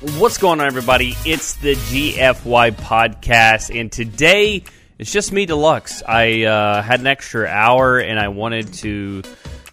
[0.00, 1.14] What's going on, everybody?
[1.26, 4.64] It's the GFY podcast, and today
[4.98, 6.02] it's just me, Deluxe.
[6.08, 9.22] I uh, had an extra hour, and I wanted to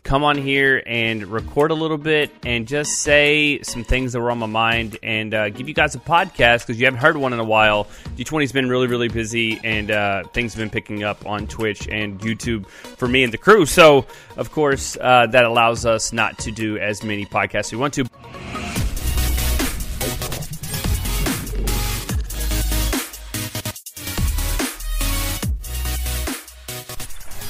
[0.04, 4.30] come on here and record a little bit and just say some things that were
[4.30, 7.32] on my mind and uh, give you guys a podcast because you haven't heard one
[7.32, 7.86] in a while.
[8.18, 12.20] D20's been really, really busy, and uh, things have been picking up on Twitch and
[12.20, 13.66] YouTube for me and the crew.
[13.66, 14.06] So,
[14.36, 17.94] of course, uh, that allows us not to do as many podcasts as we want
[17.94, 18.67] to.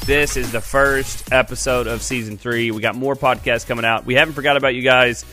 [0.08, 2.72] This is the first episode of season three.
[2.72, 4.06] We got more podcasts coming out.
[4.06, 5.26] We haven't forgot about you guys.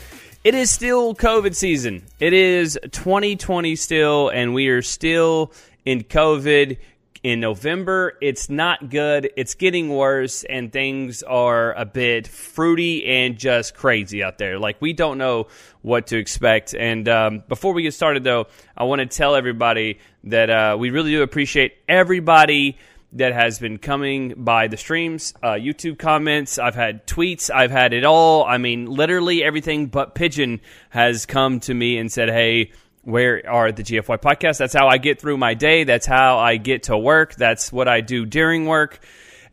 [0.43, 2.03] It is still COVID season.
[2.19, 5.53] It is 2020 still, and we are still
[5.85, 6.77] in COVID
[7.23, 8.17] in November.
[8.19, 9.31] It's not good.
[9.37, 14.59] It's getting worse, and things are a bit fruity and just crazy out there.
[14.59, 15.47] Like, we don't know
[15.83, 16.75] what to expect.
[16.75, 20.89] And um, before we get started, though, I want to tell everybody that uh, we
[20.89, 22.77] really do appreciate everybody
[23.15, 26.59] that has been coming by the streams, uh, YouTube comments.
[26.59, 27.49] I've had tweets.
[27.49, 28.43] I've had it all.
[28.43, 32.71] I mean, literally everything but Pigeon has come to me and said, hey,
[33.03, 34.57] where are the GFY podcasts?
[34.57, 35.85] That's how I get through my day.
[35.85, 37.35] That's how I get to work.
[37.35, 38.99] That's what I do during work.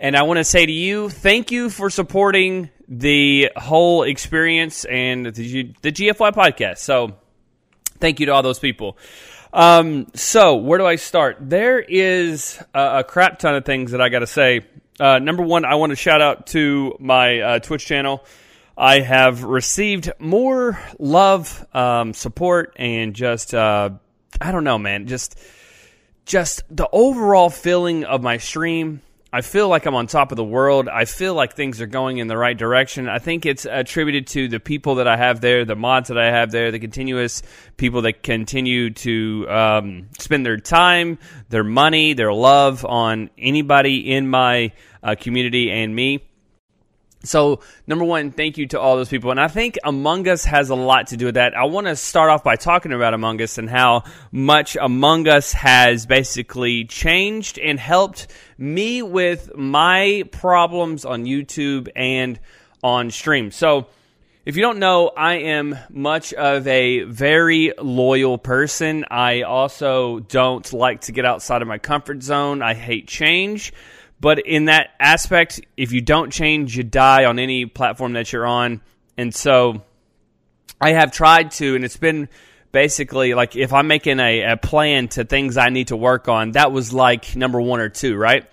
[0.01, 5.27] And I want to say to you, thank you for supporting the whole experience and
[5.27, 6.79] the, the GFY podcast.
[6.79, 7.15] So
[8.01, 8.99] thank you to all those people.
[9.53, 11.37] Um, so where do I start?
[11.41, 14.63] There is a, a crap ton of things that I got to say.
[14.99, 18.25] Uh, number one, I want to shout out to my uh, Twitch channel.
[18.77, 23.91] I have received more love, um, support, and just uh,
[24.41, 25.07] I don't know, man.
[25.07, 25.39] Just
[26.25, 29.03] just the overall feeling of my stream
[29.35, 30.91] I feel like I'm on top of the world.
[30.91, 33.09] I feel like things are going in the right direction.
[33.09, 36.27] I think it's attributed to the people that I have there, the mods that I
[36.27, 37.43] have there, the continuous
[37.79, 44.29] people that continue to um, spend their time, their money, their love on anybody in
[44.29, 44.73] my
[45.03, 46.23] uh, community and me.
[47.25, 49.31] So, number one, thank you to all those people.
[49.31, 51.57] And I think Among Us has a lot to do with that.
[51.57, 55.53] I want to start off by talking about Among Us and how much Among Us
[55.53, 58.27] has basically changed and helped
[58.59, 62.41] me with my problems on YouTube and
[62.83, 63.53] on stream.
[63.53, 63.87] So,
[64.45, 69.05] if you don't know, I am much of a very loyal person.
[69.09, 72.61] I also don't like to get outside of my comfort zone.
[72.61, 73.73] I hate change.
[74.23, 78.47] But in that aspect, if you don't change, you die on any platform that you're
[78.47, 78.81] on.
[79.19, 79.83] And so
[80.81, 82.29] I have tried to, and it's been
[82.71, 86.53] basically like if I'm making a, a plan to things I need to work on,
[86.53, 88.49] that was like number one or two, right?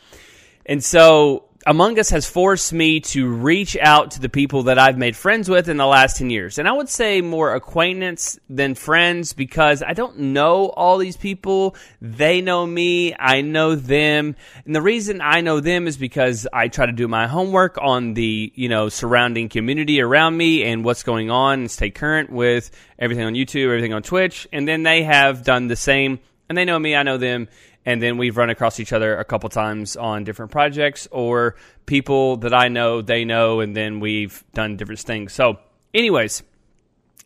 [0.65, 4.97] And so among Us has forced me to reach out to the people that I've
[4.97, 6.57] made friends with in the last 10 years.
[6.57, 11.75] And I would say more acquaintance than friends because I don't know all these people.
[12.01, 13.13] They know me.
[13.19, 14.35] I know them.
[14.65, 18.15] And the reason I know them is because I try to do my homework on
[18.15, 22.71] the, you know, surrounding community around me and what's going on and stay current with
[22.97, 24.47] everything on YouTube, everything on Twitch.
[24.51, 26.17] And then they have done the same
[26.49, 26.95] and they know me.
[26.95, 27.47] I know them
[27.85, 32.37] and then we've run across each other a couple times on different projects or people
[32.37, 35.33] that I know they know and then we've done different things.
[35.33, 35.59] So,
[35.93, 36.43] anyways,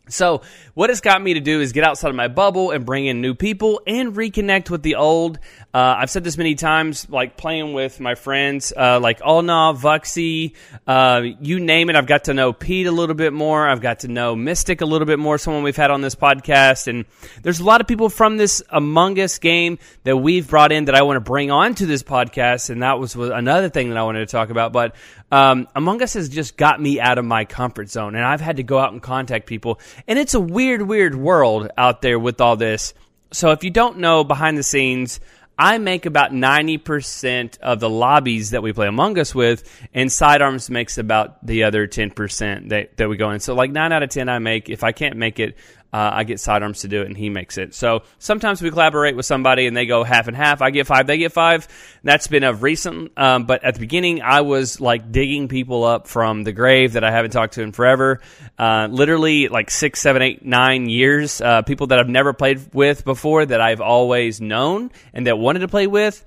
[0.08, 0.42] so,
[0.74, 3.22] what it's got me to do is get outside of my bubble and bring in
[3.22, 5.38] new people and reconnect with the old.
[5.72, 10.54] Uh, I've said this many times, like playing with my friends, uh, like Olna, Vuxy,
[10.86, 11.96] uh, you name it.
[11.96, 13.66] I've got to know Pete a little bit more.
[13.66, 16.86] I've got to know Mystic a little bit more, someone we've had on this podcast.
[16.86, 17.06] And
[17.42, 20.94] there's a lot of people from this Among Us game that we've brought in that
[20.94, 22.68] I want to bring on to this podcast.
[22.68, 24.72] And that was another thing that I wanted to talk about.
[24.72, 24.94] But
[25.34, 28.58] um, Among Us has just got me out of my comfort zone, and I've had
[28.58, 29.80] to go out and contact people.
[30.06, 32.94] And it's a weird, weird world out there with all this.
[33.32, 35.20] So if you don't know behind the scenes,
[35.58, 39.62] I make about 90% of the lobbies that we play Among Us with,
[39.94, 43.38] and Sidearms makes about the other 10% that, that we go in.
[43.38, 44.68] So, like 9 out of 10 I make.
[44.68, 45.56] If I can't make it,
[45.94, 47.72] uh, I get Sidearms to do it, and he makes it.
[47.72, 50.60] So sometimes we collaborate with somebody, and they go half and half.
[50.60, 51.68] I get five, they get five.
[52.02, 56.08] That's been of recent, um, but at the beginning, I was like digging people up
[56.08, 58.20] from the grave that I haven't talked to in forever.
[58.58, 61.40] Uh, literally, like six, seven, eight, nine years.
[61.40, 65.60] Uh, people that I've never played with before that I've always known and that wanted
[65.60, 66.26] to play with.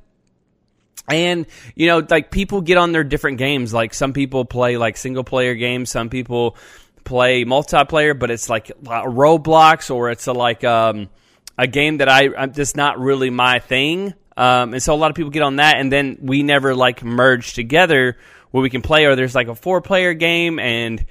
[1.10, 3.74] And, you know, like people get on their different games.
[3.74, 5.90] Like some people play like single player games.
[5.90, 6.58] Some people
[7.08, 11.10] play multiplayer, but it's like Roblox or it's a, like um,
[11.58, 14.14] a game that I I'm just not really my thing.
[14.36, 17.04] Um, and so a lot of people get on that, and then we never like
[17.04, 18.18] merge together
[18.52, 19.06] where we can play.
[19.06, 21.04] Or there's like a four player game, and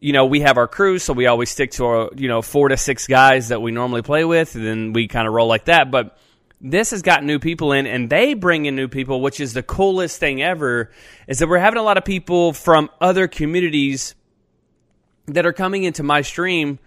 [0.00, 2.68] you know, we have our crew, so we always stick to our, you know, four
[2.68, 5.66] to six guys that we normally play with, and then we kind of roll like
[5.66, 5.90] that.
[5.90, 6.18] But
[6.60, 9.62] this has got new people in, and they bring in new people, which is the
[9.62, 10.90] coolest thing ever.
[11.28, 14.14] Is that we're having a lot of people from other communities
[15.26, 16.78] that are coming into my stream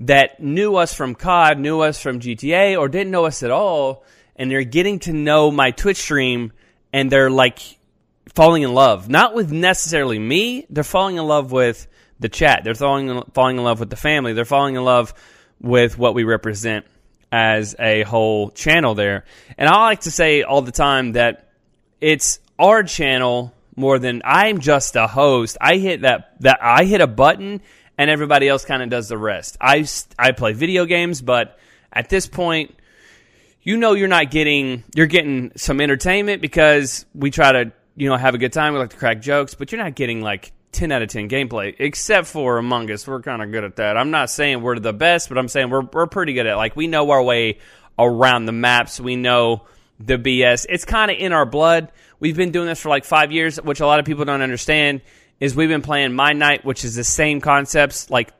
[0.00, 4.04] that knew us from COD, knew us from GTA, or didn't know us at all,
[4.36, 6.52] and they're getting to know my Twitch stream,
[6.92, 7.58] and they're like
[8.34, 10.66] falling in love, not with necessarily me.
[10.70, 11.86] They're falling in love with
[12.20, 12.62] the chat.
[12.64, 14.32] They're falling falling in love with the family.
[14.32, 15.14] They're falling in love
[15.60, 16.86] with what we represent
[17.32, 19.24] as a whole channel there.
[19.56, 21.50] And I like to say all the time that
[22.00, 25.56] it's our channel more than I'm just a host.
[25.60, 27.60] I hit that that I hit a button
[27.98, 29.58] and everybody else kind of does the rest.
[29.60, 29.86] I
[30.18, 31.58] I play video games, but
[31.92, 32.74] at this point
[33.62, 38.16] you know you're not getting you're getting some entertainment because we try to, you know,
[38.16, 40.92] have a good time, we like to crack jokes, but you're not getting like 10
[40.92, 43.06] out of 10 gameplay, except for Among Us.
[43.06, 43.96] We're kind of good at that.
[43.96, 46.56] I'm not saying we're the best, but I'm saying we're, we're pretty good at it.
[46.56, 47.58] Like, we know our way
[47.98, 49.00] around the maps.
[49.00, 49.64] We know
[49.98, 50.66] the BS.
[50.68, 51.90] It's kind of in our blood.
[52.20, 55.00] We've been doing this for like five years, which a lot of people don't understand.
[55.40, 58.32] Is we've been playing Mind Night, which is the same concepts, like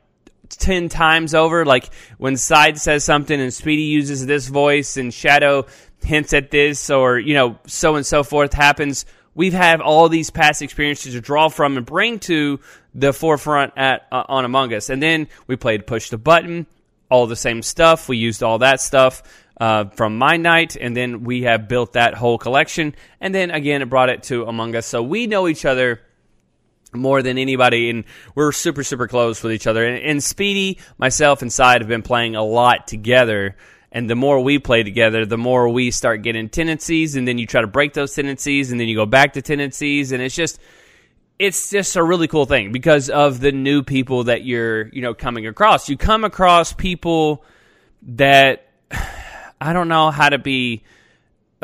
[0.49, 1.65] 10 times over.
[1.65, 5.65] Like when Side says something and Speedy uses this voice and Shadow
[6.03, 9.05] hints at this, or, you know, so and so forth happens
[9.39, 12.59] we've had all these past experiences to draw from and bring to
[12.93, 14.89] the forefront at uh, on Among Us.
[14.89, 16.67] And then we played Push the Button,
[17.09, 18.09] all the same stuff.
[18.09, 19.23] We used all that stuff
[19.57, 22.95] uh, from Mind Night, and then we have built that whole collection.
[23.21, 24.85] And then again, it brought it to Among Us.
[24.85, 26.01] So we know each other
[26.93, 28.03] more than anybody, and
[28.35, 29.85] we're super, super close with each other.
[29.85, 33.55] And, and Speedy, myself, and Side have been playing a lot together
[33.91, 37.47] and the more we play together, the more we start getting tendencies, and then you
[37.47, 40.59] try to break those tendencies, and then you go back to tendencies, and it's just
[41.39, 45.13] it's just a really cool thing because of the new people that you're you know
[45.13, 45.89] coming across.
[45.89, 47.43] You come across people
[48.03, 48.67] that
[49.61, 50.83] I don't know how to be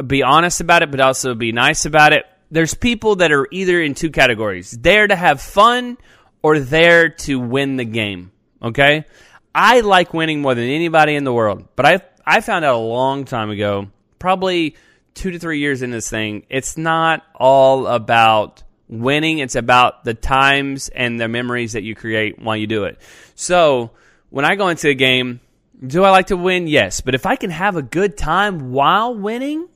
[0.05, 2.25] be honest about it, but also be nice about it.
[2.51, 5.97] There's people that are either in two categories: there to have fun
[6.41, 8.31] or there to win the game.
[8.61, 9.05] Okay.
[9.53, 12.77] I like winning more than anybody in the world, but I I found out a
[12.77, 13.87] long time ago,
[14.19, 14.75] probably
[15.13, 19.39] two to three years in this thing, it's not all about winning.
[19.39, 22.99] It's about the times and the memories that you create while you do it.
[23.33, 23.91] So
[24.29, 25.39] when I go into a game,
[25.85, 26.67] do I like to win?
[26.67, 27.01] Yes.
[27.01, 29.67] But if I can have a good time while winning,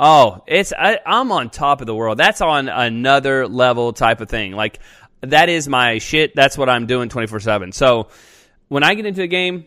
[0.00, 2.18] oh, it's I, I'm on top of the world.
[2.18, 4.52] That's on another level type of thing.
[4.52, 4.80] Like
[5.20, 6.34] that is my shit.
[6.34, 7.72] That's what I'm doing 24 seven.
[7.72, 8.08] So
[8.68, 9.66] when I get into a game,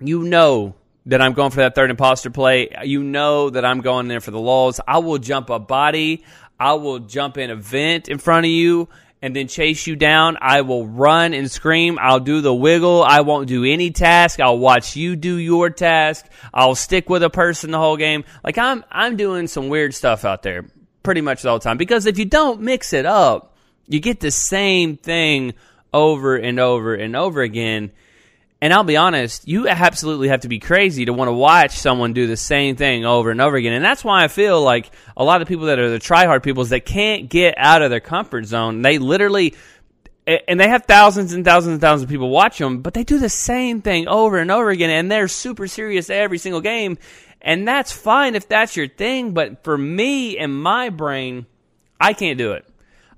[0.00, 2.70] you know that I'm going for that third imposter play.
[2.84, 4.80] You know that I'm going there for the lulls.
[4.86, 6.24] I will jump a body.
[6.58, 8.88] I will jump in a vent in front of you
[9.22, 10.36] and then chase you down.
[10.40, 11.98] I will run and scream.
[12.00, 13.02] I'll do the wiggle.
[13.02, 14.40] I won't do any task.
[14.40, 16.26] I'll watch you do your task.
[16.52, 18.24] I'll stick with a person the whole game.
[18.42, 20.66] Like I'm, I'm doing some weird stuff out there
[21.02, 24.96] pretty much the time because if you don't mix it up, you get the same
[24.96, 25.54] thing
[25.92, 27.92] over and over and over again
[28.62, 32.12] and I'll be honest, you absolutely have to be crazy to want to watch someone
[32.12, 33.72] do the same thing over and over again.
[33.72, 36.68] And that's why I feel like a lot of people that are the tryhard is
[36.68, 39.56] that can't get out of their comfort zone, they literally
[40.46, 43.18] and they have thousands and thousands and thousands of people watch them, but they do
[43.18, 46.98] the same thing over and over again, and they're super serious every single game.
[47.40, 51.46] And that's fine if that's your thing, but for me and my brain,
[52.00, 52.64] I can't do it.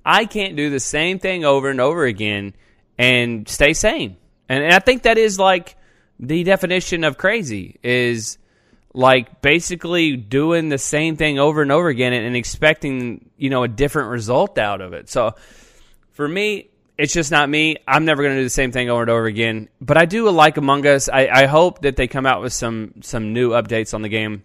[0.07, 2.55] I can't do the same thing over and over again
[2.97, 4.17] and stay sane.
[4.49, 5.77] And, and I think that is like
[6.19, 8.39] the definition of crazy is
[8.93, 13.65] like basically doing the same thing over and over again and, and expecting, you know,
[13.65, 15.09] a different result out of it.
[15.09, 15.35] So
[16.13, 17.77] for me, it's just not me.
[17.89, 19.69] I'm never going to do the same thing over and over again.
[19.81, 21.09] But I do like Among Us.
[21.09, 24.45] I, I hope that they come out with some some new updates on the game.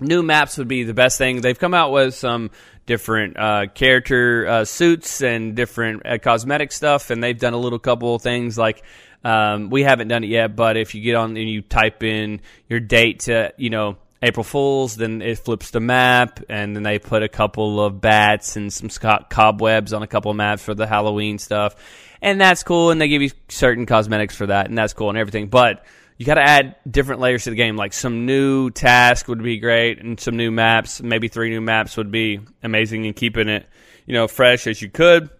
[0.00, 1.40] New maps would be the best thing.
[1.40, 2.50] They've come out with some
[2.86, 7.78] different uh, character uh, suits and different uh, cosmetic stuff, and they've done a little
[7.78, 8.82] couple of things like
[9.24, 10.56] um, we haven't done it yet.
[10.56, 14.44] But if you get on and you type in your date to you know April
[14.44, 18.72] Fools, then it flips the map, and then they put a couple of bats and
[18.72, 18.88] some
[19.28, 21.76] cobwebs on a couple of maps for the Halloween stuff,
[22.20, 22.90] and that's cool.
[22.90, 25.84] And they give you certain cosmetics for that, and that's cool and everything, but
[26.16, 27.76] you got to add different layers to the game.
[27.76, 31.96] Like some new task would be great, and some new maps, maybe three new maps
[31.96, 33.66] would be amazing, and keeping it,
[34.06, 35.30] you know, fresh as you could.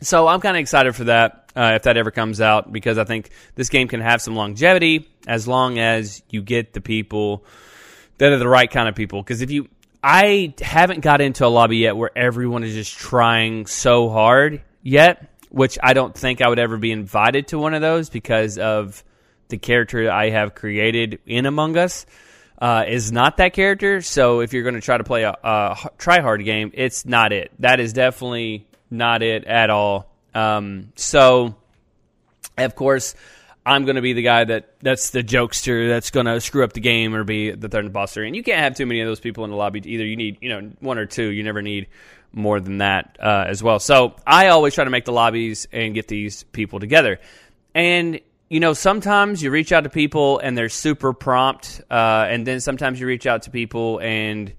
[0.00, 3.04] So I'm kind of excited for that uh, if that ever comes out because I
[3.04, 7.44] think this game can have some longevity as long as you get the people
[8.18, 9.22] that are the right kind of people.
[9.22, 9.68] Because if you,
[10.02, 15.30] I haven't got into a lobby yet where everyone is just trying so hard yet
[15.56, 19.02] which I don't think I would ever be invited to one of those because of
[19.48, 22.06] the character I have created in Among Us.
[22.58, 24.00] Uh, is not that character.
[24.00, 27.34] So if you're going to try to play a, a try hard game, it's not
[27.34, 27.52] it.
[27.58, 30.10] That is definitely not it at all.
[30.34, 31.54] Um, so,
[32.56, 33.14] of course,
[33.66, 36.72] I'm going to be the guy that that's the jokester that's going to screw up
[36.72, 38.22] the game or be the third imposter.
[38.22, 40.06] And you can't have too many of those people in the lobby either.
[40.06, 41.30] You need, you know, one or two.
[41.30, 41.88] You never need
[42.32, 43.80] more than that uh, as well.
[43.80, 47.18] So I always try to make the lobbies and get these people together.
[47.74, 52.46] And you know, sometimes you reach out to people and they're super prompt, uh, and
[52.46, 54.52] then sometimes you reach out to people and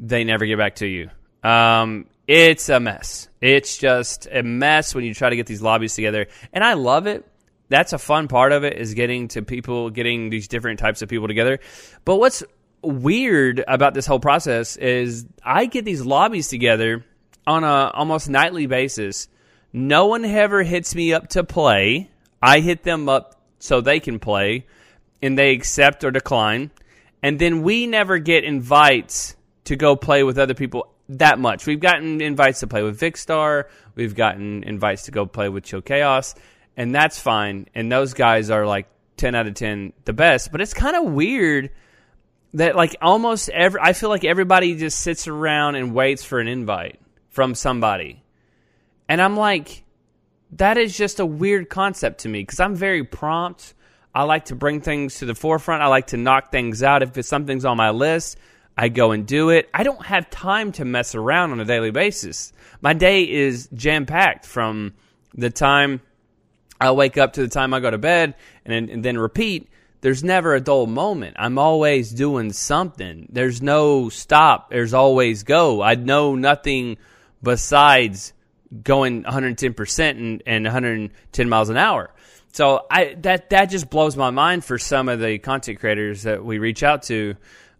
[0.00, 1.10] they never get back to you.
[1.42, 3.28] Um, it's a mess.
[3.40, 7.06] It's just a mess when you try to get these lobbies together, and I love
[7.06, 7.26] it.
[7.68, 11.08] That's a fun part of it is getting to people, getting these different types of
[11.08, 11.58] people together.
[12.04, 12.44] But what's
[12.82, 17.04] weird about this whole process is I get these lobbies together
[17.46, 19.28] on a almost nightly basis.
[19.72, 22.08] No one ever hits me up to play.
[22.42, 24.66] I hit them up so they can play,
[25.22, 26.70] and they accept or decline.
[27.22, 31.66] And then we never get invites to go play with other people that much.
[31.66, 33.64] We've gotten invites to play with Vikkstar.
[33.94, 36.34] We've gotten invites to go play with Chill Chaos,
[36.76, 37.66] and that's fine.
[37.74, 40.52] And those guys are like 10 out of 10 the best.
[40.52, 41.70] But it's kind of weird
[42.54, 46.48] that like almost every I feel like everybody just sits around and waits for an
[46.48, 48.22] invite from somebody.
[49.08, 49.84] And I'm like
[50.52, 53.74] that is just a weird concept to me because I'm very prompt.
[54.14, 55.82] I like to bring things to the forefront.
[55.82, 57.02] I like to knock things out.
[57.02, 58.38] If something's on my list,
[58.76, 59.68] I go and do it.
[59.74, 62.52] I don't have time to mess around on a daily basis.
[62.80, 64.94] My day is jam packed from
[65.34, 66.00] the time
[66.80, 68.34] I wake up to the time I go to bed
[68.64, 69.68] and and then repeat.
[70.02, 71.36] There's never a dull moment.
[71.38, 73.26] I'm always doing something.
[73.30, 74.70] There's no stop.
[74.70, 75.82] There's always go.
[75.82, 76.98] I know nothing
[77.42, 78.32] besides
[78.82, 82.12] going 110% and, and 110 miles an hour.
[82.52, 86.42] So I that that just blows my mind for some of the content creators that
[86.42, 87.34] we reach out to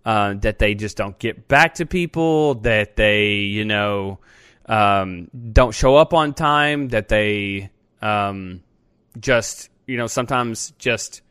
[0.04, 4.18] uh, that they just don't get back to people, that they you know
[4.66, 7.70] um, don't show up on time, that they
[8.02, 8.62] um,
[9.18, 11.22] just you know sometimes just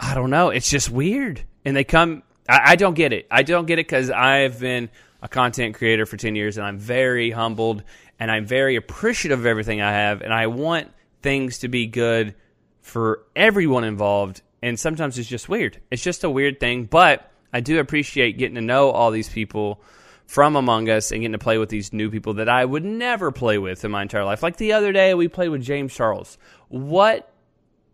[0.00, 2.22] I don't know, it's just weird, and they come.
[2.48, 3.26] I, I don't get it.
[3.30, 4.88] I don't get it because I've been
[5.22, 7.84] a content creator for 10 years and I'm very humbled
[8.22, 12.36] and I'm very appreciative of everything I have and I want things to be good
[12.80, 15.80] for everyone involved and sometimes it's just weird.
[15.90, 19.82] It's just a weird thing, but I do appreciate getting to know all these people
[20.24, 23.32] from Among Us and getting to play with these new people that I would never
[23.32, 24.40] play with in my entire life.
[24.40, 26.38] Like the other day we played with James Charles.
[26.68, 27.28] What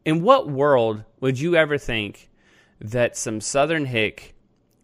[0.05, 2.29] in what world would you ever think
[2.83, 4.35] that some Southern hick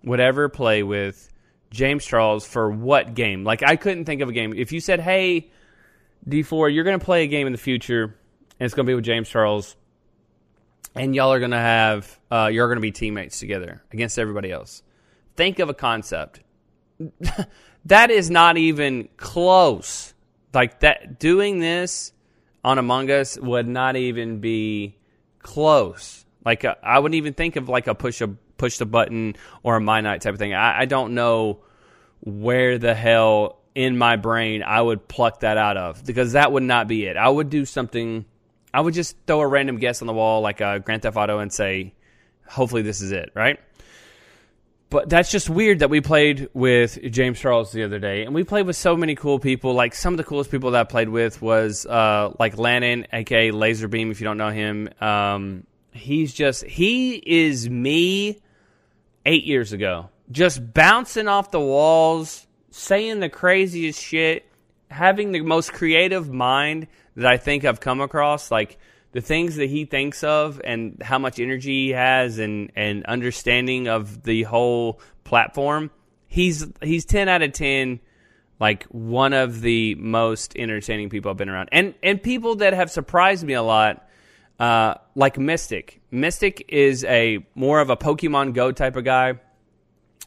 [0.03, 1.29] would ever play with
[1.75, 3.43] James Charles for what game?
[3.43, 4.55] Like I couldn't think of a game.
[4.57, 5.51] If you said, "Hey,
[6.29, 8.95] D4, you're going to play a game in the future and it's going to be
[8.95, 9.75] with James Charles
[10.95, 14.51] and y'all are going to have uh, you're going to be teammates together against everybody
[14.51, 14.83] else."
[15.37, 16.41] Think of a concept.
[17.87, 20.15] that is not even close.
[20.53, 22.13] Like that doing this
[22.63, 24.97] on Among Us would not even be
[25.41, 26.25] close.
[26.45, 29.37] Like a, uh, I wouldn't even think of like a push a push the button
[29.63, 30.55] or a my night type of thing.
[30.55, 31.61] I, I don't know
[32.21, 36.63] where the hell in my brain I would pluck that out of because that would
[36.63, 37.17] not be it.
[37.17, 38.25] I would do something.
[38.73, 41.39] I would just throw a random guess on the wall like a Grand Theft Auto
[41.39, 41.95] and say,
[42.49, 43.59] hopefully this is it, right?
[44.91, 48.45] But that's just weird that we played with James Charles the other day, and we
[48.45, 49.75] played with so many cool people.
[49.75, 53.51] Like some of the coolest people that I played with was uh, like Lannan, aka
[53.51, 54.13] LazarBeam.
[54.13, 58.41] If you don't know him, um, he's just he is me
[59.25, 64.47] eight years ago just bouncing off the walls, saying the craziest shit,
[64.91, 66.87] having the most creative mind
[67.17, 68.51] that I think I've come across.
[68.51, 68.79] Like
[69.13, 73.89] the things that he thinks of and how much energy he has and, and understanding
[73.89, 75.91] of the whole platform.
[76.27, 78.01] He's he's ten out of ten,
[78.59, 81.69] like one of the most entertaining people I've been around.
[81.71, 84.04] And and people that have surprised me a lot,
[84.59, 86.01] uh, like Mystic.
[86.11, 89.39] Mystic is a more of a Pokemon Go type of guy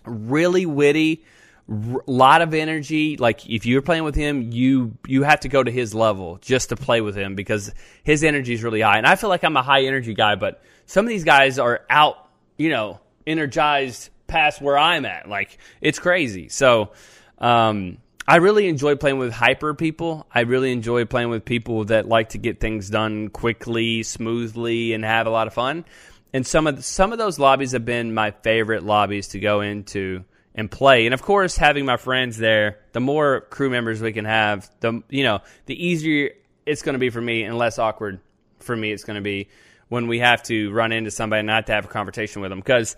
[0.07, 1.23] really witty,
[1.69, 3.17] a lot of energy.
[3.17, 6.69] Like if you're playing with him, you you have to go to his level just
[6.69, 8.97] to play with him because his energy is really high.
[8.97, 11.81] And I feel like I'm a high energy guy, but some of these guys are
[11.89, 15.27] out, you know, energized past where I'm at.
[15.29, 16.49] Like it's crazy.
[16.49, 16.91] So
[17.37, 20.27] um, I really enjoy playing with hyper people.
[20.33, 25.05] I really enjoy playing with people that like to get things done quickly, smoothly, and
[25.05, 25.85] have a lot of fun
[26.33, 30.23] and some of some of those lobbies have been my favorite lobbies to go into
[30.55, 31.05] and play.
[31.05, 35.03] And of course, having my friends there, the more crew members we can have, the
[35.09, 36.31] you know, the easier
[36.65, 38.19] it's going to be for me, and less awkward
[38.59, 39.49] for me it's going to be
[39.87, 42.59] when we have to run into somebody and not to have a conversation with them.
[42.59, 42.97] Because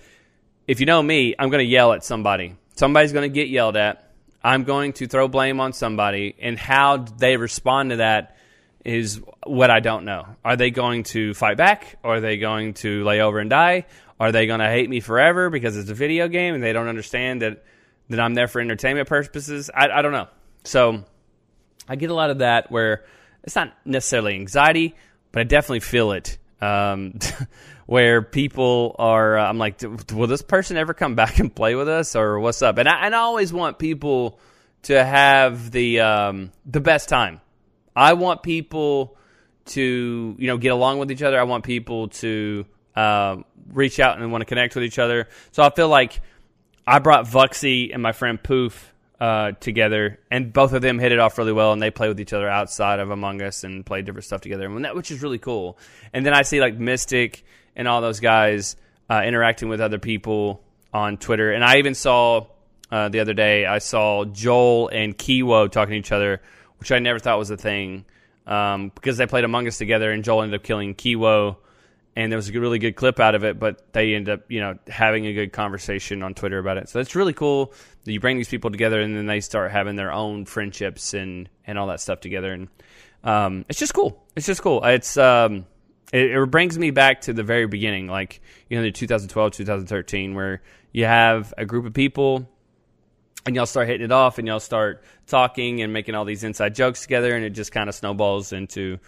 [0.67, 2.55] if you know me, I'm going to yell at somebody.
[2.75, 4.08] Somebody's going to get yelled at.
[4.43, 8.37] I'm going to throw blame on somebody, and how they respond to that
[8.85, 10.25] is what I don't know.
[10.43, 11.97] Are they going to fight back?
[12.03, 13.85] Are they going to lay over and die?
[14.19, 16.87] Are they going to hate me forever because it's a video game and they don't
[16.87, 17.63] understand that
[18.09, 19.69] that I'm there for entertainment purposes?
[19.73, 20.27] I, I don't know.
[20.63, 21.03] So
[21.87, 23.05] I get a lot of that where
[23.43, 24.95] it's not necessarily anxiety,
[25.31, 26.37] but I definitely feel it.
[26.61, 27.19] Um,
[27.89, 29.81] where people are, uh, I'm like,
[30.13, 32.77] will this person ever come back and play with us, or what's up?
[32.77, 34.39] And I, and I always want people
[34.83, 37.41] to have the um, the best time.
[37.95, 39.17] I want people
[39.65, 41.39] to you know get along with each other.
[41.39, 43.37] I want people to uh,
[43.73, 45.27] reach out and want to connect with each other.
[45.51, 46.21] So I feel like
[46.85, 51.17] I brought Vuxy and my friend Poof uh, together, and both of them hit it
[51.17, 54.03] off really well, and they play with each other outside of Among Us and play
[54.03, 55.79] different stuff together, which is really cool.
[56.13, 57.43] And then I see like Mystic
[57.79, 58.75] and all those guys
[59.09, 60.61] uh, interacting with other people
[60.93, 62.45] on Twitter, and I even saw
[62.91, 66.41] uh, the other day I saw Joel and Kiwo talking to each other,
[66.77, 68.05] which I never thought was a thing
[68.45, 71.55] um, because they played Among Us together, and Joel ended up killing Kiwo
[72.15, 74.59] and there was a really good clip out of it, but they end up, you
[74.59, 76.89] know, having a good conversation on Twitter about it.
[76.89, 77.71] So it's really cool
[78.03, 81.47] that you bring these people together and then they start having their own friendships and
[81.65, 82.67] and all that stuff together, and
[83.23, 84.21] um, it's just cool.
[84.35, 84.83] It's just cool.
[84.83, 85.65] It's um,
[86.11, 90.33] it, it, brings me back to the very beginning, like you know, the 2012, 2013,
[90.33, 90.61] where
[90.91, 92.47] you have a group of people.
[93.45, 96.75] And y'all start hitting it off, and y'all start talking and making all these inside
[96.75, 98.99] jokes together, and it just kind of snowballs into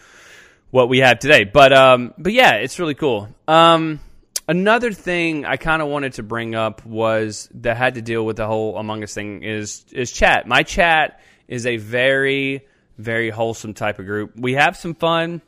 [0.72, 1.44] what we have today.
[1.44, 3.28] But um, but yeah, it's really cool.
[3.48, 4.00] Um,
[4.48, 8.38] another thing I kind of wanted to bring up was that had to deal with
[8.38, 10.48] the whole Among Us thing is is chat.
[10.48, 12.66] My chat is a very
[12.98, 14.34] very wholesome type of group.
[14.36, 15.42] We have some fun,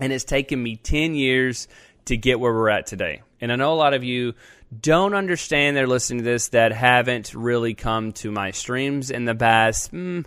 [0.00, 1.68] and it's taken me ten years
[2.06, 3.22] to get where we're at today.
[3.40, 4.34] And I know a lot of you
[4.80, 9.34] don't understand they're listening to this that haven't really come to my streams in the
[9.34, 10.24] past mm,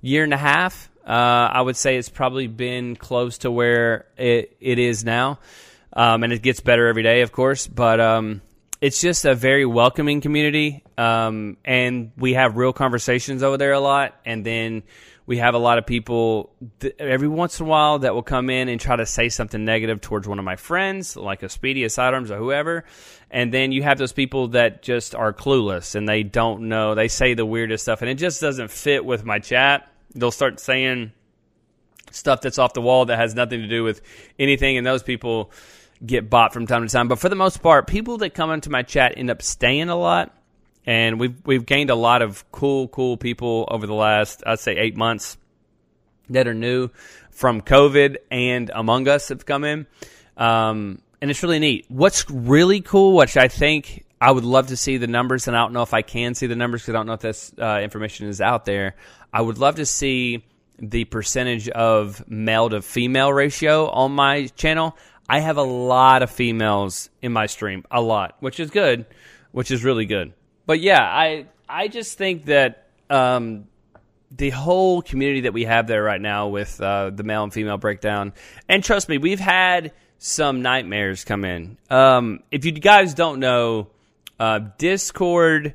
[0.00, 4.54] year and a half uh, I would say it's probably been close to where it,
[4.60, 5.38] it is now.
[5.94, 7.66] Um, and it gets better every day, of course.
[7.66, 8.42] But um,
[8.82, 10.84] it's just a very welcoming community.
[10.98, 14.20] Um, and we have real conversations over there a lot.
[14.26, 14.82] And then
[15.28, 18.50] we have a lot of people th- every once in a while that will come
[18.50, 21.84] in and try to say something negative towards one of my friends, like a Speedy,
[21.84, 22.84] a Sidearms, or whoever.
[23.30, 26.96] And then you have those people that just are clueless and they don't know.
[26.96, 30.60] They say the weirdest stuff, and it just doesn't fit with my chat they'll start
[30.60, 31.12] saying
[32.10, 34.00] stuff that's off the wall that has nothing to do with
[34.38, 35.50] anything, and those people
[36.04, 37.08] get bought from time to time.
[37.08, 39.96] But for the most part, people that come into my chat end up staying a
[39.96, 40.34] lot,
[40.88, 44.72] and we've we've gained a lot of cool, cool people over the last I'd say
[44.72, 45.36] eight months
[46.30, 46.88] that are new
[47.30, 49.86] from COVID and Among Us have come in.
[50.38, 51.84] Um, and it's really neat.
[51.88, 55.60] What's really cool, which I think I would love to see the numbers, and I
[55.60, 57.80] don't know if I can see the numbers because I don't know if this uh,
[57.82, 58.96] information is out there.
[59.30, 60.42] I would love to see
[60.78, 64.96] the percentage of male to female ratio on my channel.
[65.28, 69.04] I have a lot of females in my stream, a lot, which is good,
[69.52, 70.32] which is really good.
[70.68, 73.68] But yeah, I I just think that um,
[74.30, 77.78] the whole community that we have there right now with uh, the male and female
[77.78, 78.34] breakdown,
[78.68, 81.78] and trust me, we've had some nightmares come in.
[81.88, 83.88] Um, if you guys don't know,
[84.38, 85.72] uh, Discord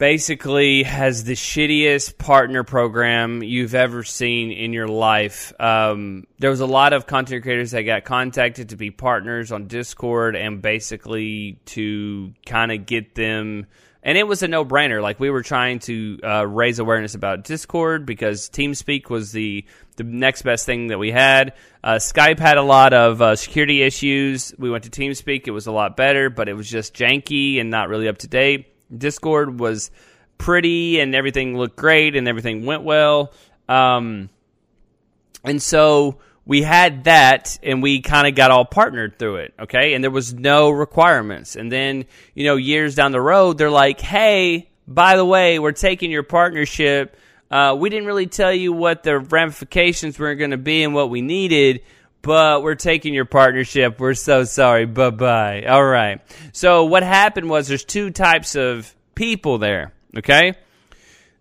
[0.00, 5.52] basically has the shittiest partner program you've ever seen in your life.
[5.60, 9.66] Um, there was a lot of content creators that got contacted to be partners on
[9.66, 13.66] Discord and basically to kind of get them.
[14.02, 15.02] And it was a no brainer.
[15.02, 20.04] Like we were trying to uh, raise awareness about Discord because TeamSpeak was the the
[20.04, 21.52] next best thing that we had.
[21.84, 24.54] Uh, Skype had a lot of uh, security issues.
[24.58, 27.68] We went to TeamSpeak; it was a lot better, but it was just janky and
[27.68, 28.69] not really up to date.
[28.96, 29.90] Discord was
[30.38, 33.32] pretty and everything looked great and everything went well.
[33.68, 34.30] Um,
[35.44, 39.54] and so we had that and we kind of got all partnered through it.
[39.60, 39.94] Okay.
[39.94, 41.56] And there was no requirements.
[41.56, 45.72] And then, you know, years down the road, they're like, Hey, by the way, we're
[45.72, 47.16] taking your partnership.
[47.50, 51.10] Uh, we didn't really tell you what the ramifications were going to be and what
[51.10, 51.82] we needed
[52.22, 53.98] but we're taking your partnership.
[53.98, 54.86] We're so sorry.
[54.86, 55.64] Bye bye.
[55.64, 56.20] All right.
[56.52, 59.92] So what happened was there's two types of people there.
[60.16, 60.54] Okay.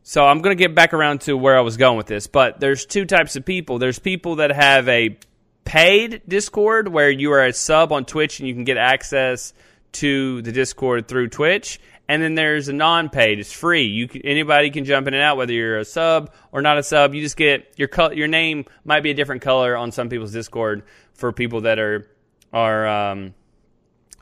[0.04, 2.60] So I'm going to get back around to where I was going with this, but
[2.60, 3.78] there's two types of people.
[3.78, 5.18] There's people that have a
[5.66, 9.54] paid Discord where you are a sub on Twitch and you can get access
[9.92, 11.80] to the Discord through Twitch.
[12.10, 13.40] And then there's a non-paid.
[13.40, 13.84] It's free.
[13.84, 16.84] You can, anybody can jump in and out, whether you're a sub or not a
[16.84, 17.14] sub.
[17.14, 20.34] You just get your co- your name might be a different color on some people's
[20.34, 20.82] Discord
[21.14, 22.10] for people that are
[22.52, 23.36] are um,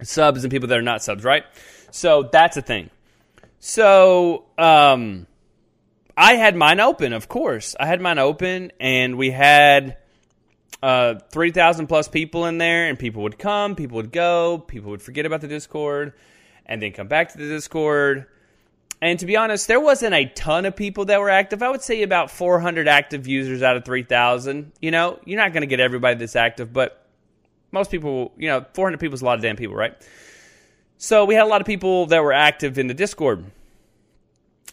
[0.03, 1.45] subs and people that are not subs, right?
[1.89, 2.89] So that's a thing.
[3.59, 5.25] So um,
[6.17, 7.73] I had mine open, of course.
[7.79, 9.95] I had mine open, and we had
[10.83, 15.01] uh, 3,000 plus people in there, and people would come, people would go, people would
[15.01, 16.11] forget about the Discord
[16.67, 18.27] and then come back to the Discord.
[19.01, 21.61] And to be honest, there wasn't a ton of people that were active.
[21.61, 24.71] I would say about 400 active users out of 3,000.
[24.81, 27.05] You know, you're not going to get everybody that's active, but
[27.71, 29.95] most people, you know, 400 people is a lot of damn people, right?
[30.97, 33.45] So we had a lot of people that were active in the Discord.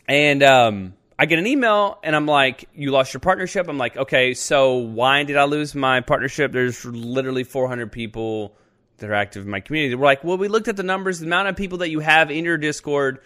[0.09, 3.69] And um, I get an email and I'm like, You lost your partnership?
[3.69, 6.53] I'm like, Okay, so why did I lose my partnership?
[6.53, 8.57] There's literally 400 people
[8.99, 9.95] that are active in my community.
[9.95, 12.31] We're like, well, we looked at the numbers, the amount of people that you have
[12.31, 13.21] in your Discord,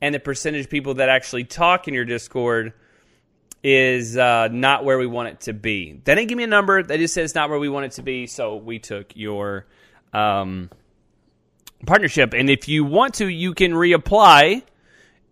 [0.00, 2.72] and the percentage of people that actually talk in your Discord
[3.62, 6.00] is uh, not where we want it to be.
[6.04, 6.82] They didn't give me a number.
[6.82, 8.26] They just said it's not where we want it to be.
[8.26, 9.66] So we took your
[10.12, 10.70] um,
[11.86, 12.32] partnership.
[12.32, 14.62] And if you want to, you can reapply.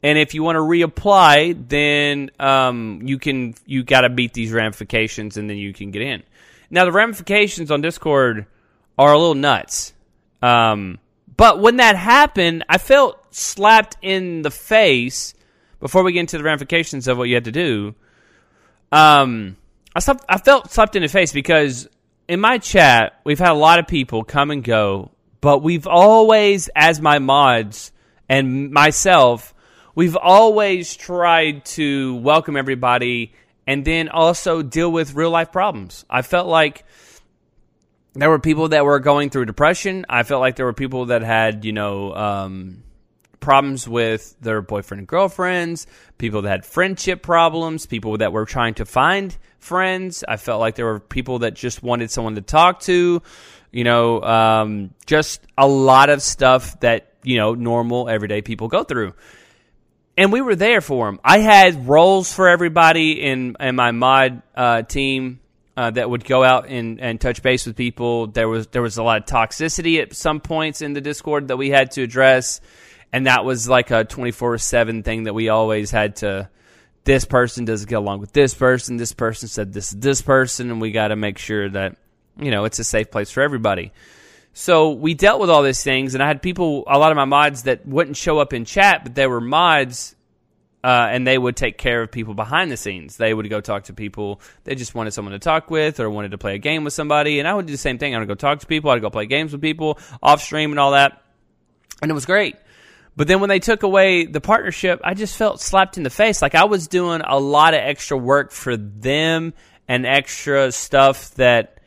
[0.02, 3.54] And if you want to reapply, then um, you can.
[3.66, 6.22] You got to beat these ramifications, and then you can get in.
[6.70, 8.46] Now the ramifications on Discord
[8.98, 9.92] are a little nuts.
[10.42, 10.98] Um,
[11.36, 15.34] but when that happened, I felt slapped in the face.
[15.80, 17.94] Before we get into the ramifications of what you had to do,
[18.90, 19.56] um,
[19.94, 21.88] I, slept, I felt slapped in the face because
[22.26, 26.68] in my chat we've had a lot of people come and go, but we've always,
[26.74, 27.92] as my mods
[28.28, 29.54] and myself,
[29.94, 33.32] we've always tried to welcome everybody
[33.68, 36.04] and then also deal with real life problems.
[36.10, 36.84] I felt like
[38.20, 40.06] there were people that were going through depression.
[40.08, 42.82] I felt like there were people that had, you know, um,
[43.40, 45.86] problems with their boyfriend and girlfriends,
[46.18, 50.24] people that had friendship problems, people that were trying to find friends.
[50.26, 53.22] I felt like there were people that just wanted someone to talk to,
[53.70, 58.84] you know, um, just a lot of stuff that, you know, normal everyday people go
[58.84, 59.14] through.
[60.16, 61.20] And we were there for them.
[61.22, 65.38] I had roles for everybody in, in my mod uh, team
[65.78, 68.26] uh, that would go out and, and touch base with people.
[68.26, 71.56] There was there was a lot of toxicity at some points in the Discord that
[71.56, 72.60] we had to address,
[73.12, 76.50] and that was like a twenty four seven thing that we always had to.
[77.04, 78.96] This person doesn't get along with this person.
[78.96, 81.96] This person said this this person, and we got to make sure that
[82.40, 83.92] you know it's a safe place for everybody.
[84.54, 87.24] So we dealt with all these things, and I had people, a lot of my
[87.24, 90.16] mods that wouldn't show up in chat, but they were mods
[90.84, 93.16] uh, and they would take care of people behind the scenes.
[93.16, 96.30] They would go talk to people they just wanted someone to talk with or wanted
[96.32, 97.38] to play a game with somebody.
[97.38, 98.14] And I would do the same thing.
[98.14, 98.90] I would go talk to people.
[98.90, 101.22] I'd go play games with people off stream and all that.
[102.00, 102.56] And it was great.
[103.16, 106.40] But then when they took away the partnership, I just felt slapped in the face.
[106.40, 109.54] Like I was doing a lot of extra work for them
[109.88, 111.78] and extra stuff that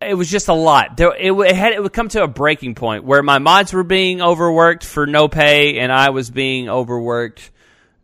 [0.00, 0.96] it was just a lot.
[0.96, 3.84] There, it, it, had it would come to a breaking point where my mods were
[3.84, 7.50] being overworked for no pay, and I was being overworked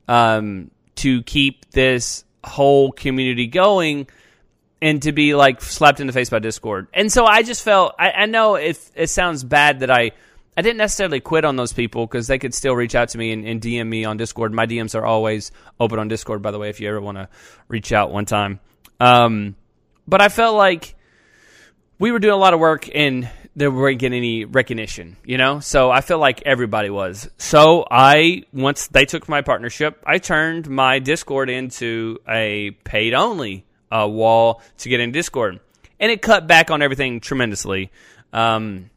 [0.08, 4.06] um, to keep this whole community going
[4.80, 6.88] and to be like slapped in the face by Discord.
[6.92, 10.12] And so I just felt I, I know if it sounds bad that I
[10.56, 13.32] I didn't necessarily quit on those people because they could still reach out to me
[13.32, 14.54] and, and, DM me on Discord.
[14.54, 17.28] My DMs are always open on Discord, by the way, if you ever want to
[17.68, 18.60] reach out one time.
[18.98, 19.54] Um,
[20.08, 20.94] but I felt like
[21.98, 25.60] we were doing a lot of work and they weren't getting any recognition, you know?
[25.60, 27.28] So I feel like everybody was.
[27.38, 33.64] So I, once they took my partnership, I turned my Discord into a paid only
[33.90, 35.60] uh, wall to get in Discord.
[35.98, 37.90] And it cut back on everything tremendously.
[38.30, 38.90] Um,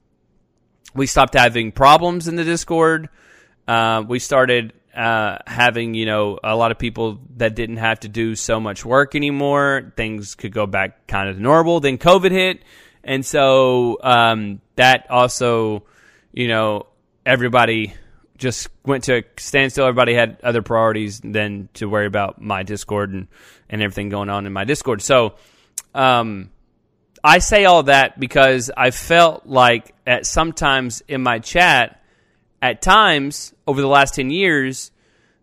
[0.93, 3.07] we stopped having problems in the Discord.
[3.65, 8.09] Uh, we started uh, having, you know, a lot of people that didn't have to
[8.09, 9.93] do so much work anymore.
[9.95, 11.79] Things could go back kind of normal.
[11.79, 12.61] Then COVID hit
[13.09, 15.83] and so um, that also,
[16.31, 16.85] you know,
[17.25, 17.95] everybody
[18.37, 19.87] just went to a standstill.
[19.87, 23.27] Everybody had other priorities than to worry about my Discord and,
[23.67, 25.01] and everything going on in my Discord.
[25.01, 25.33] So
[25.95, 26.51] um,
[27.23, 32.03] I say all that because I felt like at sometimes in my chat,
[32.61, 34.91] at times over the last 10 years,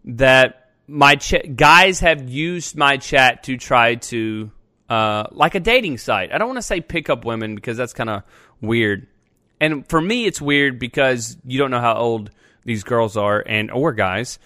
[0.05, 4.53] that my ch- guys have used my chat to try to
[4.89, 6.33] uh, like a dating site.
[6.33, 8.23] I don't want to say pick up women because that's kind of
[8.61, 9.07] weird.
[9.61, 12.31] And for me, it's weird because you don't know how old
[12.65, 14.39] these girls are and or guys.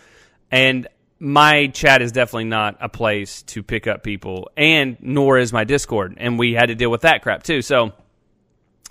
[0.50, 5.52] And my chat is definitely not a place to pick up people, and nor is
[5.52, 6.14] my Discord.
[6.16, 7.60] And we had to deal with that crap too.
[7.60, 7.92] So,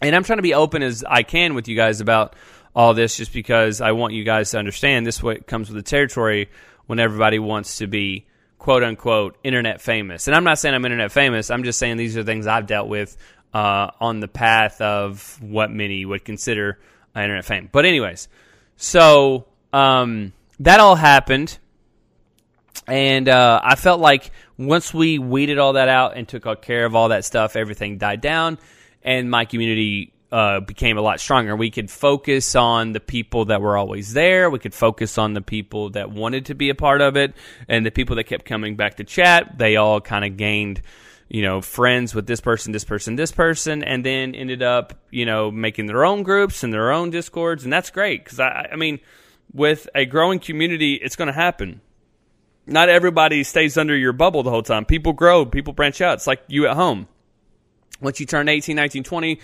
[0.01, 2.35] and I'm trying to be open as I can with you guys about
[2.75, 5.89] all this just because I want you guys to understand this what comes with the
[5.89, 6.49] territory
[6.85, 8.27] when everybody wants to be
[8.59, 10.27] quote unquote internet famous.
[10.27, 11.49] And I'm not saying I'm internet famous.
[11.49, 13.17] I'm just saying these are things I've dealt with
[13.53, 16.77] uh, on the path of what many would consider
[17.15, 17.69] internet fame.
[17.71, 18.27] But anyways,
[18.77, 21.57] so um, that all happened,
[22.87, 26.95] and uh, I felt like once we weeded all that out and took care of
[26.95, 28.57] all that stuff, everything died down,
[29.03, 31.55] and my community uh, became a lot stronger.
[31.55, 34.49] We could focus on the people that were always there.
[34.49, 37.33] We could focus on the people that wanted to be a part of it,
[37.67, 39.57] and the people that kept coming back to chat.
[39.57, 40.81] They all kind of gained,
[41.29, 45.25] you know, friends with this person, this person, this person, and then ended up, you
[45.25, 48.75] know, making their own groups and their own discords, and that's great because I, I
[48.75, 48.99] mean,
[49.51, 51.81] with a growing community, it's going to happen.
[52.67, 54.85] Not everybody stays under your bubble the whole time.
[54.85, 56.15] People grow, people branch out.
[56.15, 57.07] It's like you at home.
[57.99, 59.39] Once you turn 18, 19, 20,